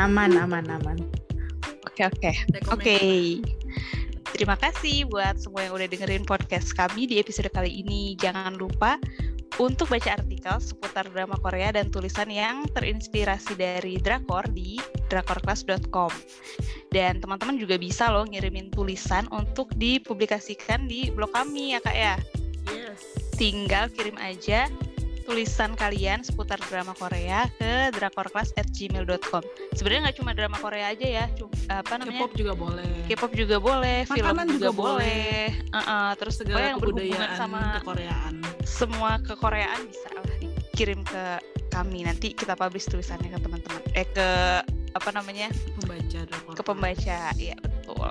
aman 0.04 0.30
aman 0.38 0.64
aman 0.66 0.98
Oke 1.88 2.02
oke. 2.06 2.32
Oke. 2.72 2.98
Terima 4.30 4.56
kasih 4.56 5.04
buat 5.10 5.36
semua 5.36 5.68
yang 5.68 5.74
udah 5.76 5.88
dengerin 5.90 6.24
podcast 6.24 6.72
kami 6.72 7.04
di 7.04 7.20
episode 7.20 7.50
kali 7.52 7.82
ini. 7.82 8.16
Jangan 8.16 8.56
lupa 8.56 8.96
untuk 9.60 9.92
baca 9.92 10.16
artikel 10.16 10.56
seputar 10.62 11.04
drama 11.12 11.36
Korea 11.42 11.74
dan 11.74 11.92
tulisan 11.92 12.32
yang 12.32 12.64
terinspirasi 12.72 13.58
dari 13.58 14.00
drakor 14.00 14.48
di 14.48 14.80
drakorclass.com. 15.10 16.14
Dan 16.94 17.18
teman-teman 17.18 17.58
juga 17.58 17.76
bisa 17.76 18.08
loh 18.08 18.24
ngirimin 18.24 18.70
tulisan 18.70 19.26
untuk 19.34 19.70
dipublikasikan 19.74 20.86
di 20.86 21.10
blog 21.10 21.34
kami 21.34 21.74
ya 21.74 21.78
kak 21.82 21.96
ya. 21.96 22.14
Yes. 22.70 23.02
Tinggal 23.34 23.90
kirim 23.90 24.14
aja 24.22 24.70
tulisan 25.30 25.78
kalian 25.78 26.26
seputar 26.26 26.58
drama 26.66 26.90
Korea 26.98 27.46
ke 27.54 27.94
drakorclass@gmail.com. 27.94 29.46
Sebenarnya 29.78 30.10
nggak 30.10 30.16
cuma 30.18 30.30
drama 30.34 30.58
Korea 30.58 30.90
aja 30.90 31.06
ya, 31.06 31.24
cuma 31.38 31.54
apa 31.70 32.02
namanya? 32.02 32.26
K-pop 32.26 32.34
juga 32.34 32.52
boleh. 32.58 32.90
K-pop 33.06 33.32
juga 33.38 33.56
boleh, 33.62 33.96
film 34.10 34.26
Makanan 34.26 34.46
juga, 34.50 34.58
juga 34.58 34.70
boleh. 34.74 35.54
Uh-uh, 35.70 36.08
terus 36.18 36.34
Segala 36.42 36.74
yang 36.74 36.82
berhubungan 36.82 37.30
sama 37.38 37.78
kekoreaan. 37.78 38.34
semua 38.66 39.22
kekoreaan 39.22 39.80
bisa 39.86 40.08
lah 40.18 40.26
dikirim 40.42 41.00
ke 41.06 41.22
kami 41.70 42.02
nanti 42.02 42.34
kita 42.34 42.58
publish 42.58 42.90
tulisannya 42.90 43.30
ke 43.30 43.38
teman-teman 43.38 43.82
eh 43.94 44.08
ke 44.10 44.28
apa 44.92 45.10
namanya 45.10 45.48
Pembaca 45.76 46.20
drakor. 46.24 46.52
ke 46.54 46.62
pembaca 46.62 47.18
ya 47.34 47.56
betul 47.56 48.10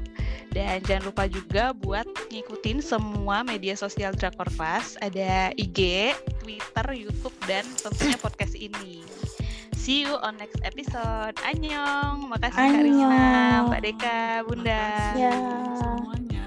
dan 0.49 0.81
jangan 0.83 1.03
lupa 1.05 1.23
juga 1.25 1.71
buat 1.73 2.03
ngikutin 2.27 2.81
semua 2.81 3.43
media 3.43 3.77
sosial 3.77 4.11
Drakor 4.11 4.49
Class 4.49 4.97
ada 4.97 5.53
IG, 5.53 6.09
Twitter, 6.41 6.85
YouTube 6.89 7.37
dan 7.45 7.61
tentunya 7.77 8.17
podcast 8.25 8.57
ini. 8.57 9.05
See 9.77 10.03
you 10.03 10.17
on 10.19 10.35
next 10.37 10.57
episode. 10.61 11.37
Annyeong. 11.45 12.27
Makasih 12.27 12.65
Annyeong. 12.65 13.69
Mbak 13.69 13.81
Deka, 13.81 14.19
Bunda. 14.43 14.81
Makasih 15.13 15.21
Ya. 15.21 15.33
semuanya. 15.77 16.38